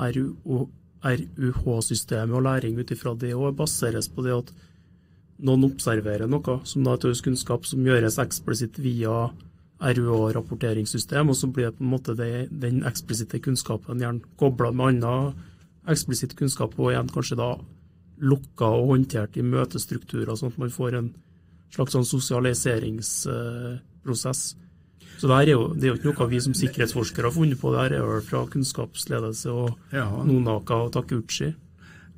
RUH-systemet 0.98 2.36
og 2.36 2.42
læring 2.42 2.78
ut 2.78 2.90
ifra 2.90 3.14
det 3.14 3.34
også 3.34 3.56
baseres 3.56 4.08
på 4.08 4.22
det 4.26 4.32
at 4.34 4.52
noen 5.38 5.64
observerer 5.68 6.26
noe 6.26 6.60
som 6.66 6.84
da 6.84 6.92
er 6.96 7.00
taus 7.04 7.20
kunnskap 7.22 7.66
som 7.66 7.86
gjøres 7.86 8.18
eksplisitt 8.18 8.78
via 8.82 9.30
RUH-rapporteringssystem, 9.78 11.28
og 11.30 11.36
så 11.38 11.46
blir 11.46 11.66
det 11.68 11.76
på 11.78 11.84
en 11.84 11.92
måte 11.92 12.14
det, 12.18 12.48
den 12.50 12.82
eksplisitte 12.88 13.38
kunnskapen 13.38 14.00
gjerne 14.02 14.20
kobla 14.40 14.70
med 14.74 15.04
annen 15.04 15.34
eksplisitt 15.88 16.34
kunnskap, 16.38 16.78
og 16.78 16.90
igjen 16.90 17.14
kanskje 17.14 17.36
da 17.38 17.50
lukka 18.18 18.66
og 18.80 18.88
håndtert 18.90 19.36
i 19.38 19.42
møtestrukturer, 19.46 20.34
sånn 20.34 20.52
at 20.52 20.58
man 20.58 20.70
får 20.74 20.92
en 20.98 21.14
slags 21.70 21.92
sånn 21.94 22.08
sosialiseringsprosess. 22.08 24.40
Så 25.18 25.26
det, 25.26 25.36
er 25.36 25.50
jo, 25.50 25.62
det 25.74 25.84
er 25.84 25.88
jo 25.92 25.98
ikke 25.98 26.12
noe 26.12 26.30
vi 26.30 26.40
som 26.40 26.54
sikkerhetsforskere 26.54 27.26
har 27.26 27.34
funnet 27.34 27.58
på, 27.58 27.72
det 27.74 27.80
her 27.82 27.96
er 27.98 28.04
jo 28.04 28.20
fra 28.26 28.44
kunnskapsledelse 28.52 29.50
og 29.50 29.72
ja. 29.94 30.06
Nonaka 30.24 30.84
og 30.86 30.92
Takeuchi. 30.94 31.54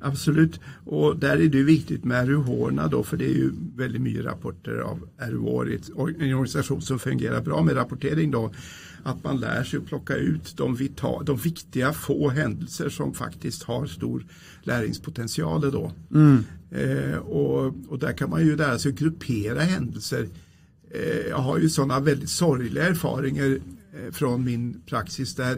Absolut, 0.03 0.59
och 0.85 1.17
där 1.17 1.37
är 1.37 1.47
det 1.47 1.63
viktigt 1.63 2.03
med 2.03 2.27
RUH 2.27 2.89
då, 2.91 3.03
för 3.03 3.17
det 3.17 3.25
är 3.25 3.33
ju 3.33 3.51
väldigt 3.75 4.01
mycket 4.01 4.25
rapporter 4.25 4.77
av 4.77 4.99
RUH 5.17 5.79
en 6.19 6.33
organisation 6.33 6.81
som 6.81 6.99
fungerar 6.99 7.41
bra 7.41 7.61
med 7.61 7.75
rapportering 7.75 8.31
då. 8.31 8.51
Att 9.03 9.23
man 9.23 9.39
lär 9.39 9.63
sig 9.63 9.79
att 9.79 9.85
plocka 9.85 10.15
ut 10.15 10.57
de, 10.57 10.75
vital, 10.75 11.25
de 11.25 11.37
viktiga 11.37 11.93
få 11.93 12.29
händelser 12.29 12.89
som 12.89 13.13
faktiskt 13.13 13.63
har 13.63 13.85
stor 13.85 14.25
läringspotential 14.63 15.71
då. 15.71 15.91
Mm. 16.13 16.43
Eh, 16.71 17.17
och, 17.17 17.73
och, 17.87 17.99
där 17.99 18.13
kan 18.13 18.29
man 18.29 18.41
ju 18.41 18.55
lära 18.55 18.79
sig 18.79 18.91
att 18.91 18.99
gruppera 18.99 19.59
händelser. 19.59 20.27
Eh, 20.93 21.29
jag 21.29 21.37
har 21.37 21.57
ju 21.57 21.69
sådana 21.69 21.99
väldigt 21.99 22.29
sorgliga 22.29 22.87
erfarenheter 22.87 23.61
eh, 23.93 24.11
från 24.11 24.43
min 24.43 24.81
praxis 24.85 25.35
där 25.35 25.55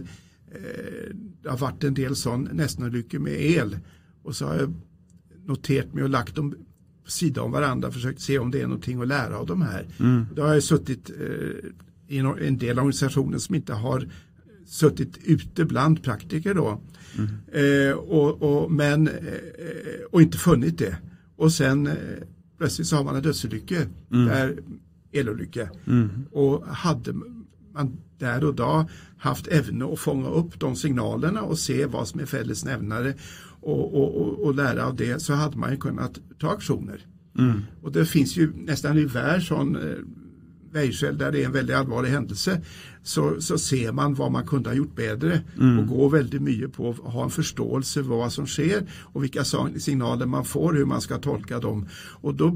eh, 0.52 1.16
det 1.42 1.50
har 1.50 1.58
varit 1.58 1.84
en 1.84 1.94
del 1.94 2.16
sån 2.16 2.50
nästenolyckor 2.54 3.20
med 3.20 3.42
el 3.42 3.78
och 4.24 4.36
så 4.36 4.46
har 4.46 4.56
jag 4.56 4.74
noterat 5.46 5.94
mig 5.94 6.04
och 6.04 6.10
lagt 6.10 6.36
dem 6.36 6.56
på 7.06 7.12
sidan 7.12 7.44
om 7.44 7.52
varandra 7.52 7.88
och 7.88 7.94
försökt 7.94 8.22
se 8.22 8.40
om 8.40 8.52
det 8.52 8.62
är 8.62 8.68
någonting 8.68 9.02
att 9.02 9.08
lära 9.08 9.38
av 9.38 9.46
de 9.46 9.62
här. 9.62 9.88
Mm. 10.00 10.26
Då 10.36 10.42
har 10.42 10.54
jag 10.54 10.64
suttit 10.64 11.10
i 12.08 12.18
en 12.18 12.58
del 12.58 12.80
organisationer 12.80 13.38
som 13.38 13.56
inte 13.56 13.74
har 13.74 14.08
suttit 14.66 15.18
ute 15.24 15.66
bland 15.66 16.04
praktiker 16.04 16.54
då. 16.54 16.82
Mm. 17.18 17.90
Eh, 17.90 17.94
och, 17.94 18.42
och, 18.42 18.72
men, 18.72 19.08
eh, 19.08 19.14
och 20.12 20.22
inte 20.22 20.38
funnit 20.38 20.78
det. 20.78 20.98
Och 21.36 21.54
sen 21.54 21.88
eh, 21.88 21.94
plötsligt 22.58 22.88
så 22.88 22.96
har 22.96 23.04
man 23.04 23.16
en 23.16 23.24
dödsolycka, 23.24 23.76
mm. 23.76 24.26
där, 24.26 24.58
elolycka. 25.14 25.70
Mm. 25.88 26.10
Och 26.32 26.68
hade 26.68 27.14
man 27.74 27.98
där 28.18 28.44
och 28.44 28.56
då 28.56 28.90
haft 29.18 29.48
ämne 29.48 29.86
att 29.86 30.00
fånga 30.00 30.28
upp 30.28 30.60
de 30.60 30.76
signalerna 30.76 31.42
och 31.42 31.60
se 31.60 31.86
vad 31.86 32.08
som 32.08 32.20
är 32.20 32.26
fällesnämnare 32.26 33.14
och, 33.62 33.94
och, 33.94 34.22
och, 34.22 34.46
och, 34.46 34.56
lära 34.56 34.86
av 34.86 34.96
det 34.96 35.22
så 35.22 35.34
hade 35.34 35.58
man 35.58 35.72
ju 35.72 35.78
kunnat 35.78 36.20
ta 36.40 36.52
aktioner. 36.52 37.06
Mm. 37.38 37.62
Och 37.82 37.92
det 37.92 38.06
finns 38.06 38.38
ju 38.38 38.54
nästan 38.56 38.98
i 38.98 39.06
värld 39.06 39.48
sån 39.48 39.78
vägskäl 40.74 41.18
där 41.18 41.32
det 41.32 41.42
är 41.42 41.46
en 41.46 41.52
väldigt 41.52 41.76
allvarlig 41.76 42.10
händelse 42.10 42.62
så, 43.04 43.42
så 43.42 43.58
ser 43.58 43.92
man 43.92 44.14
vad 44.14 44.32
man 44.32 44.48
kunde 44.48 44.70
ha 44.70 44.76
gjort 44.76 44.96
bättre 44.96 45.42
mm. 45.60 45.80
och 45.80 45.88
går 45.88 46.10
väldigt 46.10 46.42
mycket 46.42 46.74
på 46.74 46.90
att 46.90 47.14
ha 47.14 47.24
en 47.24 47.30
förståelse 47.30 48.04
för 48.04 48.10
vad 48.10 48.34
som 48.34 48.48
sker 48.48 48.88
och 49.02 49.24
vilka 49.24 49.44
signaler 49.80 50.26
man 50.26 50.46
får, 50.46 50.74
hur 50.74 50.86
man 50.86 51.02
ska 51.02 51.18
tolka 51.18 51.60
dem. 51.60 51.88
Och 52.22 52.36
då 52.36 52.48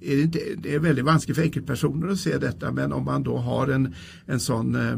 är 0.00 0.16
det, 0.16 0.22
inte, 0.22 0.38
det 0.58 0.74
är 0.74 0.78
väldigt 0.78 1.04
vanskligt 1.04 1.36
för 1.36 1.44
enkelpersoner 1.44 2.08
att 2.08 2.18
se 2.18 2.38
detta 2.38 2.72
men 2.72 2.92
om 2.92 3.04
man 3.04 3.22
då 3.22 3.36
har 3.36 3.68
en, 3.68 3.94
en 4.26 4.40
sån 4.40 4.74
eh, 4.74 4.92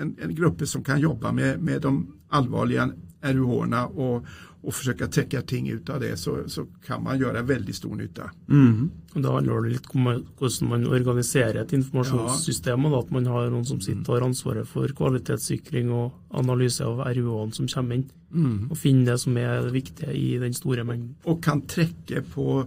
en, 0.00 0.16
en 0.22 0.34
grupp 0.34 0.68
som 0.68 0.84
kan 0.84 1.00
jobba 1.00 1.32
med, 1.32 1.62
med 1.62 1.82
de 1.82 2.12
allvarliga 2.28 2.90
RUH 3.22 3.84
och, 3.98 4.24
och 4.62 4.74
försöka 4.74 5.06
täcka 5.06 5.42
ting 5.42 5.68
ut 5.68 5.88
av 5.90 6.00
det 6.00 6.16
så, 6.16 6.48
så 6.48 6.66
kan 6.86 7.02
man 7.02 7.18
göra 7.18 7.42
väldigt 7.42 7.76
stor 7.76 7.94
nytta. 7.94 8.30
Mm. 8.48 8.90
Och 9.14 9.20
då 9.20 9.32
handlar 9.32 9.62
det 9.62 9.68
lite 9.68 9.88
om 9.92 10.06
hur 10.06 10.66
man 10.66 10.86
organiserar 10.86 11.62
ett 11.62 11.72
informationssystem 11.72 12.84
och 12.84 12.98
att 12.98 13.10
man 13.10 13.26
har 13.26 13.50
någon 13.50 13.64
som 13.64 13.80
sitter 13.80 14.08
och 14.08 14.14
har 14.14 14.26
ansvaret 14.26 14.68
för 14.68 14.88
kvalitetssäkring 14.88 15.90
och 15.90 16.12
analys 16.28 16.80
av 16.80 17.00
RUH 17.00 17.50
som 17.50 17.68
kommer 17.68 17.94
in 17.94 18.10
mm. 18.34 18.70
och 18.70 18.78
finner 18.78 19.12
det 19.12 19.18
som 19.18 19.36
är 19.36 19.62
det 19.62 19.70
viktiga 19.70 20.12
i 20.12 20.38
den 20.38 20.54
stora 20.54 20.84
mängden. 20.84 21.14
Och 21.22 21.44
kan 21.44 21.60
träcka 21.60 22.22
på 22.34 22.64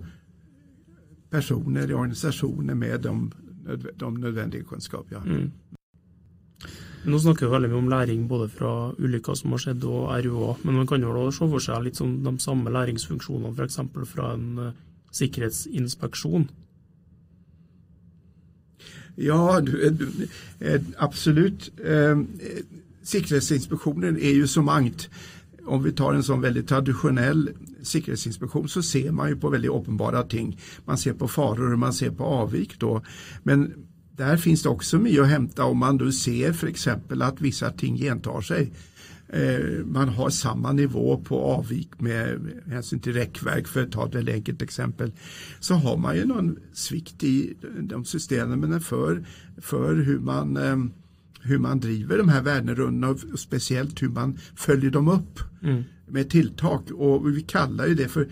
personer 1.30 1.92
i 1.92 1.94
organisationer 1.94 2.76
med 2.76 3.02
de, 3.02 3.32
de 3.96 4.14
nödvändiga 4.14 4.64
kunskaper. 4.64 5.18
Mm. 5.18 5.52
Nå 7.04 7.20
snakker 7.20 7.46
vi 7.46 7.52
veldig 7.52 7.70
mye 7.72 7.82
om 7.82 7.90
læring 7.92 8.28
både 8.30 8.48
fra 8.54 8.72
ulykker 8.96 9.36
som 9.36 9.52
har 9.52 9.60
skjedd 9.60 9.84
og 9.84 10.12
RUA, 10.24 10.54
men 10.64 10.78
man 10.80 10.88
kan 10.88 11.04
jo 11.04 11.12
da 11.16 11.26
se 11.36 11.48
for 11.52 11.64
seg 11.64 11.84
litt 11.84 12.00
sånn 12.00 12.22
de 12.24 12.38
samme 12.40 12.72
læringsfunksjonene 12.72 13.52
f.eks. 13.52 13.80
fra 14.08 14.30
en 14.38 14.46
uh, 14.60 14.70
sikkerhetsinspeksjon? 15.12 16.48
Ja, 19.16 19.60
eh, 19.60 19.94
eh, 20.60 20.82
absolut. 20.98 21.72
Eh, 21.86 22.18
Säkerhetsinspektionen 23.04 24.18
är 24.18 24.32
ju 24.32 24.48
så 24.48 24.62
mangt. 24.62 25.10
Om 25.66 25.84
vi 25.84 25.92
tar 25.92 26.14
en 26.14 26.24
sån 26.24 26.42
väldigt 26.42 26.68
traditionell 26.68 27.50
säkerhetsinspektion 27.82 28.70
så 28.70 28.84
ser 28.84 29.12
man 29.12 29.30
ju 29.30 29.36
på 29.36 29.50
väldigt 29.50 29.72
uppenbara 29.72 30.24
ting. 30.24 30.60
Man 30.86 30.98
ser 30.98 31.14
på 31.14 31.28
faror 31.28 31.74
och 31.74 31.80
man 31.80 31.94
ser 31.94 32.12
på 32.12 32.24
avvik 32.24 32.80
då. 32.80 33.02
Men 33.44 33.74
där 34.18 34.38
finns 34.38 34.64
det 34.64 34.70
också 34.70 35.00
mycket 35.00 35.22
att 35.22 35.30
hämta 35.30 35.66
om 35.66 35.78
man 35.78 35.98
då 35.98 36.12
ser 36.12 36.54
för 36.54 36.68
exempel 36.68 37.22
att 37.22 37.42
vissa 37.42 37.72
ting 37.72 37.98
gentar 37.98 38.42
sig. 38.42 38.74
Eh, 39.30 39.86
man 39.86 40.10
har 40.10 40.30
samma 40.30 40.72
nivå 40.72 41.18
på 41.18 41.42
avvik 41.42 41.90
med 41.98 42.40
hänsyn 42.68 43.00
till 43.00 43.14
räckverk 43.14 43.68
för 43.68 43.84
att 43.84 43.92
ta 43.92 44.08
ett 44.08 44.30
enkelt 44.30 44.62
exempel. 44.62 45.12
Så 45.60 45.74
har 45.74 45.98
man 45.98 46.16
ju 46.16 46.26
någon 46.26 46.60
svikt 46.74 47.24
i 47.24 47.54
de 47.80 48.06
systemen 48.06 48.82
för, 48.82 49.26
för 49.58 49.96
hur 49.96 50.20
man 50.20 50.58
eh, 50.58 50.78
hur 51.44 51.58
man 51.58 51.80
driver 51.80 52.18
de 52.18 52.30
här 52.30 52.42
värderundorna 52.42 53.10
och 53.10 53.40
speciellt 53.40 54.02
hur 54.02 54.10
man 54.10 54.38
följer 54.56 54.92
dem 54.92 55.08
upp 55.08 55.40
mm. 55.64 55.84
med 56.08 56.30
tilltag. 56.30 56.92
Och 56.92 57.38
vi 57.38 57.42
kallar 57.42 57.88
ju 57.88 57.96
det 57.96 58.08
för 58.08 58.28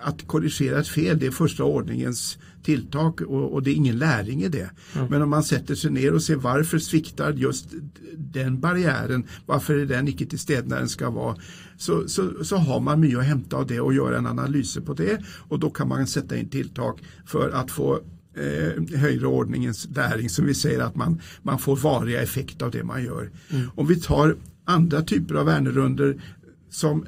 att 0.00 0.26
korrigera 0.26 0.80
ett 0.80 0.88
fel, 0.88 1.18
det 1.18 1.26
är 1.26 1.30
första 1.30 1.64
ordningens 1.64 2.38
tilltag 2.66 3.22
och, 3.22 3.52
och 3.52 3.62
det 3.62 3.70
är 3.70 3.74
ingen 3.74 3.98
läring 3.98 4.42
i 4.42 4.48
det. 4.48 4.70
Mm. 4.94 5.06
Men 5.10 5.22
om 5.22 5.30
man 5.30 5.42
sätter 5.42 5.74
sig 5.74 5.90
ner 5.90 6.14
och 6.14 6.22
ser 6.22 6.36
varför 6.36 6.78
sviktar 6.78 7.32
just 7.32 7.68
den 8.16 8.60
barriären, 8.60 9.24
varför 9.46 9.74
är 9.74 9.86
den 9.86 10.08
icke 10.08 10.26
till 10.26 10.38
stede 10.38 10.68
när 10.68 10.78
den 10.78 10.88
ska 10.88 11.10
vara, 11.10 11.36
så, 11.76 12.08
så, 12.08 12.44
så 12.44 12.56
har 12.56 12.80
man 12.80 13.00
mycket 13.00 13.18
att 13.18 13.24
hämta 13.24 13.56
av 13.56 13.66
det 13.66 13.80
och 13.80 13.94
göra 13.94 14.18
en 14.18 14.26
analys 14.26 14.78
på 14.86 14.94
det 14.94 15.22
och 15.48 15.58
då 15.58 15.70
kan 15.70 15.88
man 15.88 16.06
sätta 16.06 16.36
in 16.36 16.48
tilltag 16.48 17.00
för 17.26 17.50
att 17.50 17.70
få 17.70 18.00
eh, 18.36 18.98
högre 18.98 19.26
ordningens 19.26 19.88
läring 19.94 20.28
som 20.28 20.46
vi 20.46 20.54
säger 20.54 20.80
att 20.80 20.96
man, 20.96 21.20
man 21.42 21.58
får 21.58 21.76
variga 21.76 22.22
effekt 22.22 22.62
av 22.62 22.70
det 22.70 22.84
man 22.84 23.04
gör. 23.04 23.30
Mm. 23.50 23.70
Om 23.74 23.86
vi 23.86 23.96
tar 23.96 24.36
andra 24.64 25.02
typer 25.02 25.34
av 25.34 25.46
värnerunder 25.46 26.22
som 26.70 27.06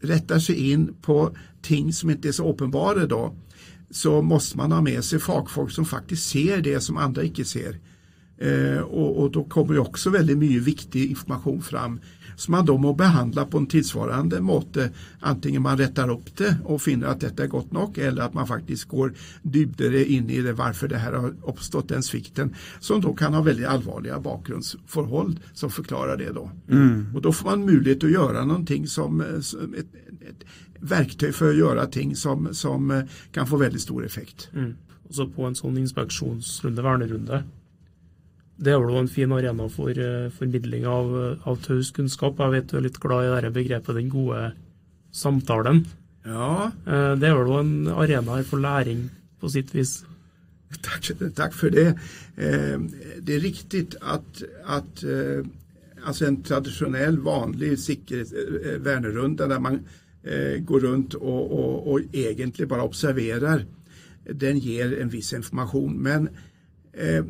rättar 0.00 0.38
sig 0.38 0.70
in 0.70 0.94
på 1.02 1.36
ting 1.62 1.92
som 1.92 2.10
inte 2.10 2.28
är 2.28 2.32
så 2.32 2.52
uppenbara 2.52 3.06
då 3.06 3.34
så 3.90 4.22
måste 4.22 4.56
man 4.56 4.72
ha 4.72 4.80
med 4.80 5.04
sig 5.04 5.18
fagfolk 5.18 5.70
som 5.70 5.84
faktiskt 5.84 6.28
ser 6.28 6.60
det 6.60 6.80
som 6.80 6.96
andra 6.96 7.24
icke 7.24 7.44
ser. 7.44 7.78
Eh, 8.38 8.78
och, 8.78 9.22
och, 9.22 9.30
då 9.30 9.44
kommer 9.44 9.78
också 9.78 10.10
väldigt 10.10 10.38
mycket 10.38 10.62
viktig 10.62 11.10
information 11.10 11.62
fram 11.62 12.00
som 12.36 12.52
man 12.52 12.66
då 12.66 12.78
må 12.78 12.94
behandla 12.94 13.44
på 13.44 13.58
en 13.58 13.66
tillsvarande 13.66 14.40
måte. 14.40 14.90
Antingen 15.20 15.62
man 15.62 15.78
rättar 15.78 16.10
upp 16.10 16.36
det 16.36 16.56
och 16.64 16.82
finner 16.82 17.06
att 17.06 17.20
detta 17.20 17.44
är 17.44 17.48
gott 17.48 17.72
nog 17.72 17.98
eller 17.98 18.22
att 18.22 18.34
man 18.34 18.46
faktiskt 18.46 18.84
går 18.84 19.14
djupare 19.42 20.04
in 20.04 20.30
i 20.30 20.40
det 20.40 20.52
varför 20.52 20.88
det 20.88 20.98
här 20.98 21.12
har 21.12 21.34
uppstått 21.46 21.88
den 21.88 22.02
svikten 22.02 22.54
som 22.80 23.00
då 23.00 23.14
kan 23.14 23.34
ha 23.34 23.42
väldigt 23.42 23.66
allvarliga 23.66 24.20
bakgrundsförhåll 24.20 25.40
som 25.52 25.70
förklarar 25.70 26.16
det 26.16 26.32
då. 26.32 26.50
Mm. 26.70 27.06
Och 27.14 27.22
då 27.22 27.32
får 27.32 27.50
man 27.50 27.64
möjlighet 27.64 28.04
att 28.04 28.10
göra 28.10 28.44
någonting 28.44 28.86
som, 28.86 29.24
som 29.40 29.74
ett, 29.74 29.94
ett, 30.20 30.44
verktyg 30.80 31.34
för 31.34 31.50
att 31.50 31.56
göra 31.56 31.86
ting 31.86 32.16
som, 32.16 32.54
som 32.54 33.02
kan 33.32 33.46
få 33.46 33.56
väldigt 33.56 33.80
stor 33.80 34.06
effekt. 34.06 34.48
Mm. 34.54 34.74
Och 35.08 35.14
så 35.14 35.28
på 35.28 35.44
en 35.44 35.54
sån 35.54 35.78
inspektionsrunde, 35.78 36.82
vernerunde, 36.82 37.44
det 38.56 38.72
er 38.72 38.80
vel 38.80 38.96
en 39.02 39.10
fin 39.12 39.32
arena 39.36 39.68
for 39.68 39.92
uh, 39.92 40.30
formidling 40.32 40.86
av, 40.88 41.12
av 41.44 41.60
taus 41.64 41.90
kunnskap. 41.92 42.40
Jeg 42.40 42.54
vet 42.54 42.70
du 42.70 42.78
er 42.78 42.86
litt 42.88 43.00
glad 43.02 43.28
i 43.28 43.40
det 43.44 43.52
begrepet 43.52 43.94
'den 43.94 44.08
gode 44.10 44.52
samtalen'. 45.12 45.84
Ja. 46.24 46.72
Uh, 46.86 47.14
det 47.20 47.28
er 47.28 47.36
vel 47.36 47.58
en 47.60 47.88
arena 47.88 48.42
for 48.42 48.58
læring 48.58 49.10
på 49.40 49.48
sitt 49.48 49.74
vis? 49.74 50.04
Tack, 50.82 51.10
tack 51.34 51.54
för 51.54 51.70
det. 51.70 51.88
Eh, 52.36 52.80
det 53.20 53.34
är 53.34 53.40
riktigt 53.40 53.94
att, 54.00 54.42
att 54.64 55.02
eh, 55.02 55.46
alltså 56.04 56.26
en 56.26 56.42
traditionell 56.42 57.18
vanlig 57.18 57.72
eh, 57.72 58.78
värnerunda 58.78 59.46
där 59.46 59.58
man 59.58 59.80
går 60.60 60.80
runt 60.80 61.14
och, 61.14 61.52
och, 61.52 61.92
och 61.92 62.00
egentligen 62.12 62.68
bara 62.68 62.82
observerar 62.82 63.64
den 64.30 64.58
ger 64.58 65.00
en 65.00 65.08
viss 65.08 65.32
information. 65.32 66.02
Men 66.02 66.28
eh, 66.92 67.24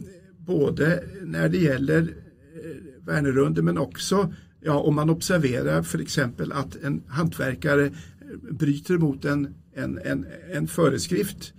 både 0.46 1.04
när 1.22 1.48
det 1.48 1.58
gäller 1.58 2.02
eh, 2.02 3.06
värnerunder 3.06 3.62
men 3.62 3.78
också 3.78 4.32
ja, 4.60 4.78
om 4.78 4.94
man 4.94 5.10
observerar 5.10 5.82
för 5.82 5.98
exempel 5.98 6.52
att 6.52 6.76
en 6.82 7.02
hantverkare 7.08 7.86
eh, 7.86 7.92
bryter 8.50 8.98
mot 8.98 9.24
en, 9.24 9.54
en, 9.74 9.98
en, 9.98 10.26
en 10.52 10.68
föreskrift. 10.68 11.52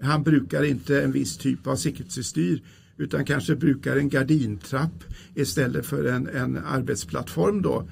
Han 0.00 0.22
brukar 0.22 0.62
inte 0.62 1.02
en 1.02 1.12
viss 1.12 1.36
typ 1.36 1.66
av 1.66 1.76
säkerhetsstyr 1.76 2.62
utan 2.96 3.24
kanske 3.24 3.56
brukar 3.56 3.96
en 3.96 4.08
gardintrapp 4.08 5.04
istället 5.34 5.86
för 5.86 6.04
en, 6.04 6.28
en 6.28 6.56
arbetsplattform 6.56 7.62
då 7.62 7.88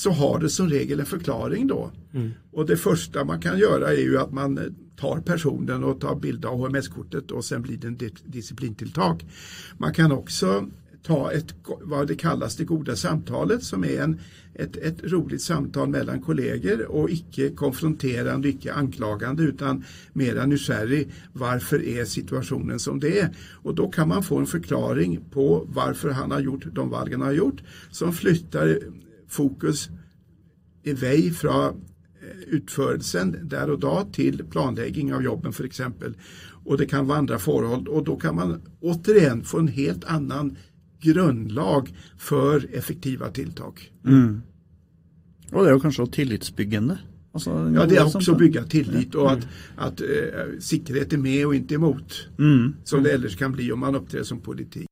så 0.00 0.10
har 0.10 0.38
det 0.38 0.50
som 0.50 0.68
regel 0.68 1.00
en 1.00 1.06
förklaring 1.06 1.66
då. 1.66 1.90
Mm. 2.12 2.30
Och 2.52 2.66
det 2.66 2.76
första 2.76 3.24
man 3.24 3.40
kan 3.40 3.58
göra 3.58 3.92
är 3.92 4.02
ju 4.02 4.18
att 4.18 4.32
man 4.32 4.74
tar 4.96 5.20
personen 5.20 5.84
och 5.84 6.00
tar 6.00 6.14
bild 6.14 6.44
av 6.44 6.58
HMS-kortet 6.58 7.30
och 7.30 7.44
sen 7.44 7.62
blir 7.62 7.76
det 7.76 7.86
en 7.86 7.98
disciplintilltag. 8.24 9.24
Man 9.78 9.94
kan 9.94 10.12
också 10.12 10.68
ta 11.02 11.32
ett, 11.32 11.54
vad 11.80 12.08
det 12.08 12.14
kallas 12.14 12.56
det 12.56 12.64
goda 12.64 12.96
samtalet 12.96 13.64
som 13.64 13.84
är 13.84 14.02
en, 14.02 14.20
ett, 14.54 14.76
ett 14.76 15.02
roligt 15.02 15.42
samtal 15.42 15.88
mellan 15.88 16.22
kollegor 16.22 16.86
och 16.86 17.10
icke 17.10 17.50
konfronterande, 17.50 18.48
icke 18.48 18.72
anklagande 18.72 19.42
utan 19.42 19.84
mera 20.12 20.46
nysgerrig. 20.46 21.12
Varför 21.32 21.84
är 21.84 22.04
situationen 22.04 22.78
som 22.78 23.00
det 23.00 23.18
är? 23.18 23.30
Och 23.62 23.74
då 23.74 23.88
kan 23.88 24.08
man 24.08 24.22
få 24.22 24.38
en 24.38 24.46
förklaring 24.46 25.20
på 25.30 25.66
varför 25.68 26.10
han 26.10 26.30
har 26.30 26.40
gjort 26.40 26.64
de 26.72 26.90
val 26.90 27.08
han 27.12 27.20
har 27.20 27.32
gjort 27.32 27.62
som 27.90 28.12
flyttar 28.12 28.78
fokus 29.30 29.88
iväg 30.82 31.36
från 31.36 31.84
utförelsen 32.46 33.36
där 33.42 33.70
och 33.70 33.78
då 33.78 34.08
till 34.12 34.44
planläggning 34.50 35.14
av 35.14 35.22
jobben 35.22 35.52
för 35.52 35.64
exempel. 35.64 36.14
Och 36.64 36.78
det 36.78 36.86
kan 36.86 37.06
vara 37.06 37.18
andra 37.18 37.38
förhåll 37.38 37.88
och 37.88 38.04
då 38.04 38.16
kan 38.16 38.34
man 38.34 38.62
återigen 38.80 39.44
få 39.44 39.58
en 39.58 39.68
helt 39.68 40.04
annan 40.04 40.56
grundlag 41.00 41.94
för 42.18 42.66
effektiva 42.72 43.28
tilltag. 43.28 43.92
Mm. 44.06 44.42
Och 45.52 45.64
det 45.64 45.70
är 45.70 45.78
kanske 45.78 46.06
tillitsbyggande? 46.06 46.98
Alltså, 47.32 47.72
ja, 47.74 47.86
det 47.86 47.96
är 47.96 48.16
också 48.16 48.32
att 48.32 48.38
bygga 48.38 48.64
tillit 48.64 49.14
och 49.14 49.32
att, 49.32 49.48
att 49.76 50.00
äh, 50.00 50.06
säkerhet 50.60 51.12
är 51.12 51.18
med 51.18 51.46
och 51.46 51.54
inte 51.54 51.74
emot. 51.74 52.28
Mm. 52.38 52.74
Som 52.84 53.02
det 53.02 53.12
ellers 53.12 53.36
kan 53.36 53.52
bli 53.52 53.72
om 53.72 53.80
man 53.80 53.94
uppträder 53.94 54.24
som 54.24 54.40
politik. 54.40 54.86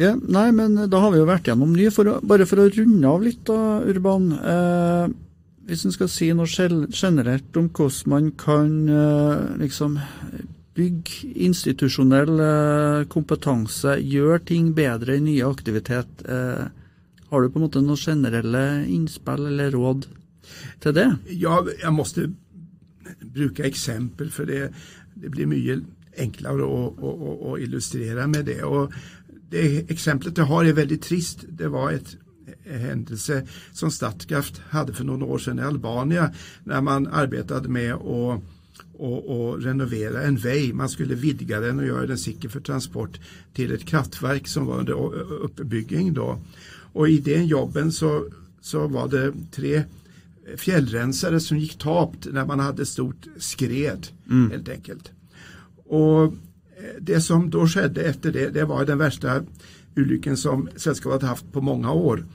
Ja, 0.00 0.14
nei, 0.16 0.48
men 0.56 0.78
eh, 0.78 0.88
da 0.90 1.02
har 1.04 1.12
vi 1.12 1.20
jo 1.20 1.28
vært 1.28 1.50
gjennom 1.50 1.74
mye. 1.74 1.90
For 1.94 2.08
å, 2.08 2.20
bare 2.24 2.46
for 2.48 2.62
å 2.62 2.70
runde 2.72 3.10
av 3.10 3.26
litt, 3.26 3.42
da, 3.48 3.58
eh, 3.80 3.90
Urban. 3.92 4.30
Eh, 4.38 5.18
hvis 5.70 5.84
en 5.86 5.94
skal 5.94 6.08
si 6.10 6.30
noe 6.34 6.48
generelt 6.48 7.58
om 7.60 7.68
hvordan 7.68 8.10
man 8.10 8.32
kan 8.40 8.72
eh, 8.88 9.42
liksom 9.60 9.98
bygge 10.78 11.30
institusjonell 11.46 12.42
eh, 12.44 13.06
kompetanse, 13.12 13.98
gjøre 14.00 14.40
ting 14.48 14.72
bedre 14.76 15.18
i 15.18 15.24
nye 15.24 15.46
aktivitet. 15.46 16.24
Eh, 16.24 16.64
har 17.30 17.42
du 17.42 17.50
på 17.52 17.60
en 17.60 17.66
måte 17.66 17.82
noen 17.84 18.00
generelle 18.00 18.64
innspill 18.90 19.46
eller 19.52 19.70
råd 19.76 20.08
til 20.82 20.96
det? 20.96 21.08
Ja, 21.38 21.60
jeg 21.68 21.94
måste 21.94 22.30
bruke 23.20 23.66
eksempel, 23.68 24.30
for 24.34 24.48
det, 24.50 24.70
det 25.14 25.30
blir 25.34 25.50
mye 25.50 25.80
enklere 26.20 26.66
å, 26.66 26.80
å, 26.90 27.10
å, 27.52 27.56
illustrere 27.62 28.26
med 28.30 28.48
det. 28.50 28.60
Og 28.66 28.94
det 29.50 29.90
exemplet 29.90 30.38
jag 30.38 30.44
har 30.44 30.64
är 30.64 30.72
väldigt 30.72 31.02
trist. 31.02 31.38
Det 31.48 31.68
var 31.68 31.92
ett 31.92 32.16
händelse 32.64 33.46
som 33.72 33.90
Statkraft 33.90 34.62
hade 34.68 34.92
för 34.92 35.04
några 35.04 35.24
år 35.24 35.38
sedan 35.38 35.58
i 35.58 35.62
Albanien 35.62 36.28
när 36.64 36.80
man 36.80 37.06
arbetade 37.06 37.68
med 37.68 37.94
att 37.94 38.42
och, 39.00 39.50
och, 39.50 39.62
renovera 39.62 40.22
en 40.22 40.36
väg. 40.36 40.74
Man 40.74 40.88
skulle 40.88 41.14
vidga 41.14 41.60
den 41.60 41.78
och 41.78 41.86
göra 41.86 42.06
den 42.06 42.18
säker 42.18 42.48
för 42.48 42.60
transport 42.60 43.20
till 43.54 43.72
ett 43.72 43.84
kraftverk 43.84 44.48
som 44.48 44.66
var 44.66 44.78
under 44.78 44.92
uppbygging. 45.42 46.14
Då. 46.14 46.38
Och 46.92 47.08
i 47.08 47.18
den 47.18 47.46
jobben 47.46 47.92
så, 47.92 48.26
så 48.60 48.86
var 48.86 49.08
det 49.08 49.32
tre 49.52 49.82
fjällrensare 50.56 51.40
som 51.40 51.58
gick 51.58 51.78
tapt 51.78 52.26
när 52.32 52.46
man 52.46 52.60
hade 52.60 52.86
stort 52.86 53.26
skred 53.38 54.06
mm. 54.30 54.50
helt 54.50 54.68
enkelt. 54.68 55.10
Och 55.86 56.34
det 57.00 57.20
som 57.20 57.50
då 57.50 57.66
skedde 57.66 58.02
efter 58.02 58.32
det, 58.32 58.48
det 58.48 58.64
var 58.64 58.84
den 58.84 58.98
värsta 58.98 59.42
olyckan 59.96 60.36
som 60.36 60.68
sällskapet 60.76 61.22
haft 61.22 61.52
på 61.52 61.60
många 61.60 61.92
år. 61.92 62.26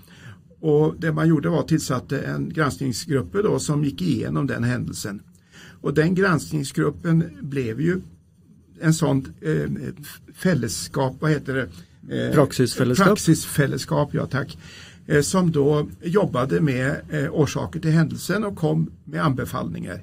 Och 0.60 0.96
det 0.98 1.12
man 1.12 1.28
gjorde 1.28 1.50
var 1.50 1.60
att 1.60 1.68
tillsatte 1.68 2.20
en 2.20 2.50
granskningsgrupp 2.50 3.34
då 3.34 3.60
som 3.60 3.84
gick 3.84 4.02
igenom 4.02 4.48
den 4.48 4.64
händelsen. 4.64 5.22
Och 5.82 5.94
den 5.94 6.16
granskningsgruppen 6.16 7.24
blev 7.42 7.82
ju 7.82 8.02
en 8.80 8.94
sån 8.94 9.34
eh, 9.42 9.70
fällskap, 10.36 11.16
vad 11.20 11.32
heter 11.32 11.54
det? 11.54 11.70
Eh, 12.28 12.34
praxisfällskap. 12.34 13.08
Praxisfällskap, 13.08 14.14
ja 14.14 14.26
tack. 14.26 14.58
Eh, 15.08 15.22
som 15.22 15.52
då 15.52 15.90
jobbade 16.04 16.62
med 16.62 16.96
eh, 17.10 17.30
orsaker 17.32 17.80
till 17.80 17.92
händelsen 17.92 18.44
och 18.44 18.56
kom 18.56 18.92
med 19.04 19.26
anbefallningar. 19.26 20.02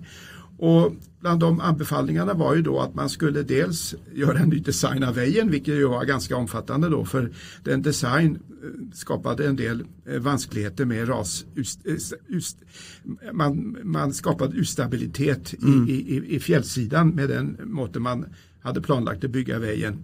Och 0.62 0.94
bland 1.20 1.40
de 1.40 1.61
anbefallningarna 1.61 2.35
var 2.35 2.55
ju 2.55 2.62
då 2.62 2.81
att 2.81 2.94
man 2.94 3.09
skulle 3.09 3.42
dels 3.42 3.94
göra 4.14 4.38
en 4.38 4.48
ny 4.48 4.59
design 4.59 5.05
av 5.05 5.14
vägen, 5.14 5.51
vilket 5.51 5.75
ju 5.75 5.88
var 5.88 6.05
ganska 6.05 6.37
omfattande 6.37 6.88
då 6.88 7.05
för 7.05 7.33
den 7.64 7.83
design 7.83 8.35
eh, 8.35 8.68
skapade 8.92 9.46
en 9.46 9.57
del 9.57 9.85
eh, 10.07 10.18
vanskligheter 10.18 10.85
med 10.85 11.09
ras. 11.09 11.46
Eh, 11.57 13.33
man, 13.33 13.77
man 13.83 14.12
skapade 14.12 14.57
ustabilitet 14.57 15.62
mm. 15.62 15.88
i, 15.88 15.92
i, 15.92 16.37
i 16.37 16.40
fjällsidan 16.40 17.09
med 17.09 17.29
den 17.29 17.57
måten 17.64 18.03
man 18.03 18.27
hade 18.61 18.81
planlagt 18.81 19.25
att 19.25 19.31
bygga 19.31 19.59
vägen. 19.59 19.98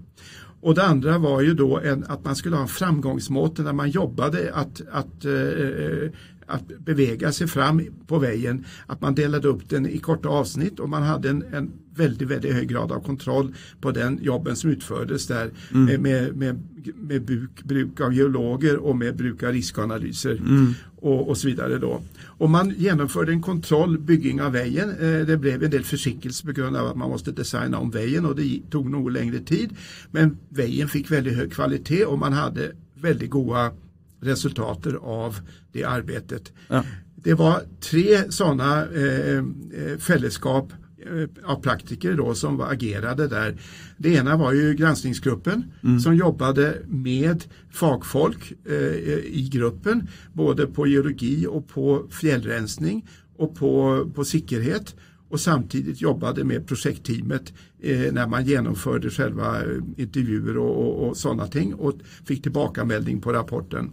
Och 0.60 0.74
det 0.74 0.84
andra 0.84 1.18
var 1.18 1.40
ju 1.40 1.54
då 1.54 1.78
en, 1.78 2.04
att 2.04 2.24
man 2.24 2.36
skulle 2.36 2.56
ha 2.56 2.62
en 2.62 2.68
framgångsmåte 2.68 3.62
när 3.62 3.72
man 3.72 3.90
jobbade 3.90 4.54
att, 4.54 4.80
att 4.90 5.24
eh, 5.24 6.10
att 6.48 6.78
beväga 6.78 7.32
sig 7.32 7.46
fram 7.46 7.82
på 8.06 8.18
vägen, 8.18 8.64
att 8.86 9.00
man 9.00 9.14
delade 9.14 9.48
upp 9.48 9.68
den 9.68 9.86
i 9.86 9.98
korta 9.98 10.28
avsnitt 10.28 10.80
och 10.80 10.88
man 10.88 11.02
hade 11.02 11.30
en, 11.30 11.44
en 11.52 11.72
väldigt, 11.94 12.28
väldigt 12.28 12.54
hög 12.54 12.68
grad 12.68 12.92
av 12.92 13.00
kontroll 13.00 13.54
på 13.80 13.90
den 13.90 14.18
jobben 14.22 14.56
som 14.56 14.70
utfördes 14.70 15.26
där 15.26 15.50
mm. 15.74 16.02
med, 16.02 16.36
med, 16.36 16.62
med 16.94 17.22
bruk, 17.22 17.64
bruk, 17.64 18.00
av 18.00 18.14
geologer 18.14 18.76
och 18.76 18.96
med 18.96 19.16
bruk 19.16 19.42
av 19.42 19.52
riskanalyser 19.52 20.36
mm. 20.36 20.74
och, 20.96 21.28
och, 21.28 21.38
så 21.38 21.48
vidare. 21.48 21.78
Då. 21.78 22.02
Och 22.24 22.50
man 22.50 22.74
genomförde 22.76 23.32
en 23.32 23.42
kontroll, 23.42 23.98
bygging 23.98 24.42
av 24.42 24.52
vägen. 24.52 24.90
Eh, 24.90 25.26
det 25.26 25.36
blev 25.40 25.62
en 25.62 25.70
del 25.70 25.84
försinkelse 25.84 26.46
på 26.46 26.52
grund 26.52 26.76
av 26.76 26.86
att 26.86 26.96
man 26.96 27.10
måste 27.10 27.32
designa 27.32 27.78
om 27.78 27.90
vägen 27.90 28.26
och 28.26 28.36
det 28.36 28.60
tog 28.70 28.90
något 28.90 29.12
längre 29.12 29.38
tid. 29.38 29.70
Men 30.10 30.38
vägen 30.48 30.88
fick 30.88 31.10
väldigt 31.10 31.36
hög 31.36 31.52
kvalitet 31.52 32.04
och 32.04 32.18
man 32.18 32.32
hade 32.32 32.72
väldigt 32.94 33.30
goda 33.30 33.72
resultater 34.20 34.94
av 34.94 35.36
det 35.72 35.84
arbetet. 35.84 36.52
Ja. 36.68 36.84
Det 37.14 37.34
var 37.34 37.62
tre 37.80 38.32
sådana 38.32 38.86
eh, 38.86 39.38
eh 39.38 39.98
fällskap 39.98 40.72
eh, 41.06 41.50
av 41.50 41.62
praktiker 41.62 42.14
då 42.14 42.34
som 42.34 42.60
agerade 42.60 43.28
där. 43.28 43.60
Det 43.96 44.14
ena 44.14 44.36
var 44.36 44.52
ju 44.52 44.74
granskningsgruppen 44.74 45.64
mm. 45.82 46.00
som 46.00 46.16
jobbade 46.16 46.76
med 46.86 47.44
fagfolk 47.70 48.52
eh, 48.64 48.74
i 49.18 49.48
gruppen 49.52 50.08
både 50.32 50.66
på 50.66 50.86
geologi 50.86 51.46
och 51.46 51.68
på 51.68 52.06
fjällrensning 52.10 53.08
och 53.36 53.56
på, 53.56 54.04
på 54.14 54.24
säkerhet 54.24 54.94
och 55.28 55.40
samtidigt 55.40 56.00
jobbade 56.00 56.44
med 56.44 56.66
projektteamet 56.66 57.52
eh, 57.80 58.12
när 58.12 58.26
man 58.26 58.44
genomförde 58.44 59.10
själva 59.10 59.62
eh, 59.62 59.76
intervjuer 59.96 60.58
och, 60.58 60.76
och, 60.76 61.08
och 61.08 61.16
sådana 61.16 61.46
ting 61.46 61.74
och 61.74 61.94
fick 62.24 62.42
tillbakamelding 62.42 63.20
på 63.20 63.32
rapporten. 63.32 63.90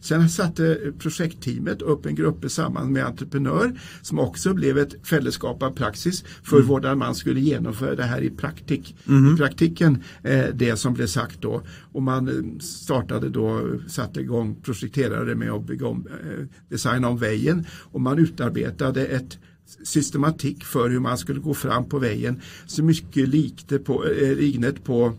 Sen 0.00 0.28
satte 0.30 0.92
projektteamet 0.98 1.82
upp 1.82 2.06
en 2.06 2.14
grupp 2.14 2.50
samman 2.50 2.92
med 2.92 3.06
entreprenör 3.06 3.72
som 4.02 4.18
också 4.18 4.54
blev 4.54 4.78
ett 4.78 5.06
fällskap 5.06 5.62
av 5.62 5.70
praxis 5.70 6.24
för 6.42 6.56
mm. 6.56 6.68
hur 6.68 6.94
man 6.94 7.14
skulle 7.14 7.40
genomföra 7.40 7.94
det 7.94 8.02
här 8.02 8.20
i, 8.20 8.30
praktik, 8.30 8.96
mm. 9.08 9.34
i 9.34 9.36
praktiken, 9.36 10.02
eh, 10.22 10.44
det 10.54 10.76
som 10.76 10.94
blev 10.94 11.06
sagt 11.06 11.42
då. 11.42 11.62
Och 11.92 12.02
man 12.02 12.28
eh, 12.28 12.58
startade 12.60 13.28
då, 13.28 13.78
satte 13.88 14.20
igång, 14.20 14.56
projekterade 14.62 15.34
med 15.34 15.50
att 15.50 15.66
bygga 15.66 15.86
om, 15.86 16.06
eh, 16.06 16.46
designa 16.68 17.08
om 17.08 17.18
vägen 17.18 17.66
och 17.72 18.00
man 18.00 18.18
utarbetade 18.18 19.06
ett 19.06 19.38
systematik 19.84 20.64
för 20.64 20.90
hur 20.90 21.00
man 21.00 21.18
skulle 21.18 21.40
gå 21.40 21.54
fram 21.54 21.88
på 21.88 21.98
vägen 21.98 22.40
så 22.66 22.82
mycket 22.82 23.28
likte 23.28 23.78
på, 23.78 24.04
eh, 24.04 24.36
lignet 24.36 24.84
på 24.84 25.12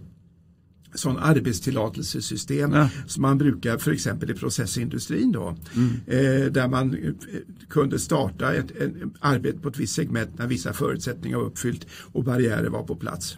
sån 0.99 1.17
arbetstillåtelsesystem 1.17 2.73
ja. 2.73 2.89
som 3.07 3.21
man 3.21 3.37
brukar 3.37 3.77
för 3.77 3.91
exempel 3.91 4.31
i 4.31 4.33
processindustrin 4.33 5.31
då. 5.31 5.57
Mm. 5.75 5.89
Eh, 6.07 6.51
där 6.51 6.67
man 6.67 6.93
eh, 6.93 7.11
kunde 7.69 7.99
starta 7.99 8.53
ett, 8.53 8.71
ett, 8.71 8.93
arbete 9.19 9.59
på 9.59 9.69
ett 9.69 9.77
visst 9.77 9.95
segment 9.95 10.37
när 10.37 10.47
vissa 10.47 10.73
förutsättningar 10.73 11.37
var 11.37 11.45
uppfyllt 11.45 11.87
och 12.11 12.23
barriärer 12.23 12.69
var 12.69 12.83
på 12.83 12.95
plats. 12.95 13.37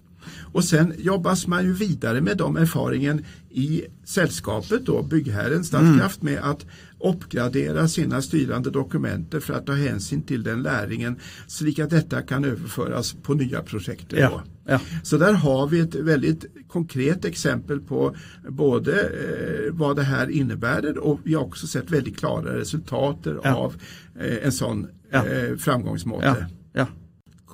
Och 0.52 0.64
sen 0.64 0.94
jobbas 0.98 1.48
man 1.48 1.66
ju 1.66 1.74
vidare 1.74 2.22
med 2.22 2.38
de 2.38 2.58
erfaringen 2.58 3.26
i 3.50 3.84
sällskapet 4.04 4.86
då, 4.86 5.04
byggherren 5.04 5.64
Stadskraft 5.64 6.22
mm. 6.22 6.34
med 6.34 6.44
att 6.44 6.66
uppgradera 7.00 7.88
sina 7.88 8.22
styrande 8.22 8.70
dokumenter 8.70 9.40
för 9.40 9.54
att 9.54 9.66
ta 9.66 9.74
hänsyn 9.74 10.22
till 10.22 10.44
den 10.44 10.62
läringen 10.62 11.20
så 11.48 11.66
att 11.84 11.90
detta 11.90 12.22
kan 12.22 12.46
överföras 12.46 13.16
på 13.24 13.34
nya 13.34 13.62
projekt. 13.62 14.06
Ja, 14.10 14.44
ja. 14.66 14.80
Så 15.04 15.18
där 15.18 15.34
har 15.34 15.68
vi 15.68 15.80
ett 15.80 15.96
väldigt 15.96 16.46
konkret 16.68 17.26
exempel 17.26 17.80
på 17.80 18.16
både 18.50 19.02
eh, 19.02 19.74
vad 19.74 19.96
det 19.96 20.04
här 20.04 20.30
innebär 20.30 20.98
och 20.98 21.20
vi 21.24 21.34
har 21.34 21.44
också 21.44 21.68
sett 21.68 21.92
väldigt 21.92 22.18
klara 22.18 22.58
resultat 22.58 23.18
ja. 23.44 23.56
av 23.56 23.76
eh, 24.20 24.46
en 24.46 24.52
sån 24.52 24.88
eh, 25.12 25.58
framgångsmåte. 25.58 26.48
Ja. 26.74 26.88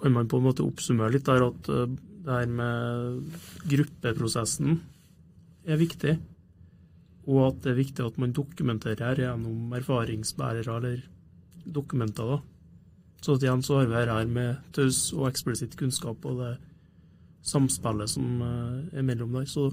Kan 0.01 0.12
man 0.12 0.28
på 0.28 0.38
en 0.38 0.43
måte 0.43 0.62
oppsummere 0.62 1.10
litt 1.10 1.25
der 1.25 1.47
at 1.47 1.69
eh, 1.69 1.88
det 2.25 2.33
her 2.33 2.49
med 2.49 3.41
gruppeprosessen 3.69 4.79
er 5.65 5.77
viktig. 5.77 6.15
Og 7.29 7.41
at 7.47 7.59
det 7.63 7.71
er 7.71 7.79
viktig 7.79 8.05
at 8.05 8.17
man 8.21 8.33
dokumenterer 8.33 9.21
gjennom 9.21 9.73
erfaringsbærere 9.77 10.77
eller 10.77 11.03
dokumenter. 11.65 12.35
da. 12.35 12.39
Så 13.21 13.38
igjen 13.41 13.63
så 13.65 13.79
har 13.79 13.89
vi 13.89 13.97
her 13.97 14.25
med 14.29 14.57
taus 14.73 15.11
og 15.13 15.29
eksplisitt 15.29 15.77
kunnskap 15.77 16.25
og 16.25 16.41
det 16.41 16.53
samspillet 17.45 18.09
som 18.09 18.41
eh, 18.41 18.97
er 18.99 19.05
mellom 19.05 19.33
der. 19.33 19.45
Så 19.45 19.71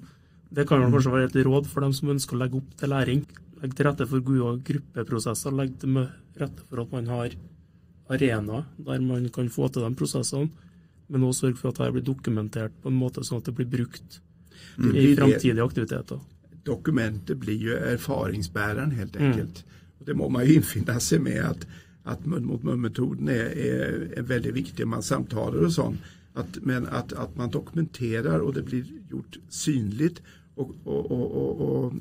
det 0.53 0.67
kan 0.69 0.85
kanskje 0.93 1.13
være 1.13 1.31
et 1.31 1.47
råd 1.47 1.69
for 1.69 1.85
dem 1.85 1.93
som 1.97 2.13
ønsker 2.13 2.37
å 2.37 2.43
legge 2.43 2.61
opp 2.61 2.77
til 2.77 2.93
læring. 2.93 3.25
Legge 3.63 3.77
til 3.77 3.89
rette 3.89 4.09
for 4.09 4.25
gode 4.25 4.59
gruppeprosesser. 4.69 5.57
Legge 5.57 5.81
til 5.85 6.01
rette 6.41 6.69
for 6.69 6.85
at 6.85 6.93
man 6.93 7.09
har 7.13 7.37
arenaer 8.13 8.65
der 8.77 9.01
man 9.01 9.29
kan 9.33 9.49
få 9.49 9.69
til 9.73 9.87
de 9.87 9.95
prosessene 9.97 10.51
men 11.13 11.25
også 11.29 11.47
sørge 11.47 11.61
for 11.61 11.69
at 11.69 11.81
det 11.83 11.93
blir 11.93 12.05
dokumentert 12.07 12.77
på 12.83 12.89
en 12.89 12.97
måte 12.97 13.25
sånn 13.27 13.43
at 13.43 13.49
det 13.51 13.57
blir 13.59 13.69
brukt 13.69 14.21
mm. 14.79 14.95
i 14.97 15.09
framtidige 15.19 15.65
aktiviteter. 15.65 16.23
Dokumentet 16.65 17.41
blir 17.43 17.59
ju 17.61 17.75
erfaringsbäraren 17.77 18.95
helt 18.97 19.17
mm. 19.17 19.31
enkelt. 19.31 19.65
Mm. 19.65 19.99
Och 19.99 20.07
det 20.07 20.15
må 20.15 20.29
man 20.33 20.47
ju 20.47 20.55
infinna 20.55 21.01
sig 21.01 21.19
med 21.19 21.45
att, 21.45 21.67
att 22.03 22.27
mun 22.27 22.47
mot 22.47 22.63
mun-metoden 22.63 23.29
är, 23.29 23.59
är, 23.59 24.13
är, 24.17 24.23
väldigt 24.23 24.55
viktig. 24.55 24.87
Man 24.87 25.03
samtalar 25.03 25.65
och 25.65 25.73
sånt. 25.73 26.01
Att, 26.35 26.59
men 26.63 26.89
att, 26.89 27.13
att 27.13 27.37
man 27.37 27.51
dokumenterar 27.51 28.39
och 28.39 28.55
det 28.55 28.63
blir 28.63 28.85
gjort 29.11 29.37
synligt 29.49 30.23
och, 30.55 30.71
och, 30.85 31.11
och, 31.11 31.61
och 31.61 31.93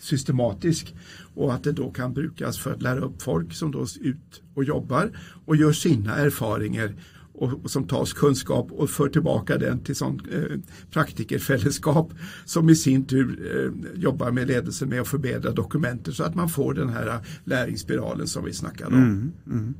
systematiskt 0.00 0.94
och 1.34 1.54
att 1.54 1.64
det 1.64 1.72
då 1.72 1.90
kan 1.90 2.14
brukas 2.14 2.58
för 2.58 2.72
att 2.72 2.82
lära 2.82 3.00
upp 3.00 3.22
folk 3.22 3.52
som 3.52 3.72
då 3.72 3.82
är 3.82 4.06
ut 4.06 4.42
och 4.54 4.64
jobbar 4.64 5.10
och 5.44 5.56
gör 5.56 5.72
sina 5.72 6.16
erfarenheter 6.16 6.94
och, 7.40 7.64
och, 7.64 7.70
som 7.70 7.84
tas 7.84 8.12
kunskap 8.12 8.72
och 8.72 8.90
för 8.90 9.08
tillbaka 9.08 9.58
den 9.58 9.80
till 9.80 9.96
sån 9.96 10.20
eh, 10.32 10.58
praktikerfällskap 10.90 12.12
som 12.44 12.70
i 12.70 12.76
sin 12.76 13.04
tur 13.04 13.38
eh, 13.54 14.00
jobbar 14.00 14.30
med 14.30 14.46
ledelse 14.46 14.86
med 14.86 15.00
att 15.00 15.08
förbättra 15.08 15.50
dokumenter 15.50 16.12
så 16.12 16.24
att 16.24 16.34
man 16.34 16.48
får 16.48 16.74
den 16.74 16.88
här 16.88 17.18
läringsspiralen 17.44 18.26
som 18.26 18.44
vi 18.44 18.52
snackade 18.52 18.96
om. 18.96 19.02
Mm, 19.02 19.32
mm. 19.46 19.74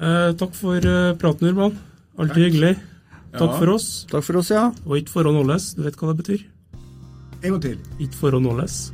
Eh, 0.00 0.36
tack 0.36 0.54
för 0.54 1.10
eh, 1.10 1.16
praten 1.16 1.48
Urban. 1.48 1.78
Alltid 2.16 2.44
hyggelig. 2.44 2.78
Tack 3.32 3.40
ja. 3.40 3.58
för 3.58 3.68
oss. 3.68 4.06
Tack 4.10 4.24
för 4.24 4.36
oss, 4.36 4.50
ja. 4.50 4.74
Och 4.84 4.98
inte 4.98 5.10
för 5.10 5.24
nåles, 5.24 5.74
du 5.74 5.82
vet 5.82 6.02
vad 6.02 6.10
det 6.10 6.14
betyder? 6.14 6.46
En 7.42 7.50
gång 7.50 7.60
till. 7.60 7.78
Inte 7.98 8.16
för 8.16 8.40
nåles. 8.40 8.92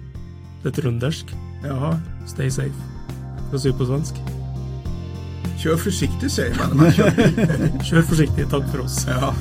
Det 0.62 0.68
är 0.68 0.72
tröndersk. 0.72 1.26
Jaha. 1.64 2.00
Stay 2.26 2.50
safe. 2.50 2.74
Vad 3.52 3.60
säger 3.62 3.76
på 3.78 3.86
svensk? 3.86 4.43
Kör 5.58 5.76
försiktigt 5.76 6.32
säger 6.32 6.56
man 6.58 6.68
när 6.68 6.76
man 6.76 6.92
kör 6.92 7.10
Kör 7.82 8.02
försiktigt, 8.02 8.50
tack 8.50 8.70
för 8.72 8.80
oss. 8.80 9.06
Ja. 9.08 9.34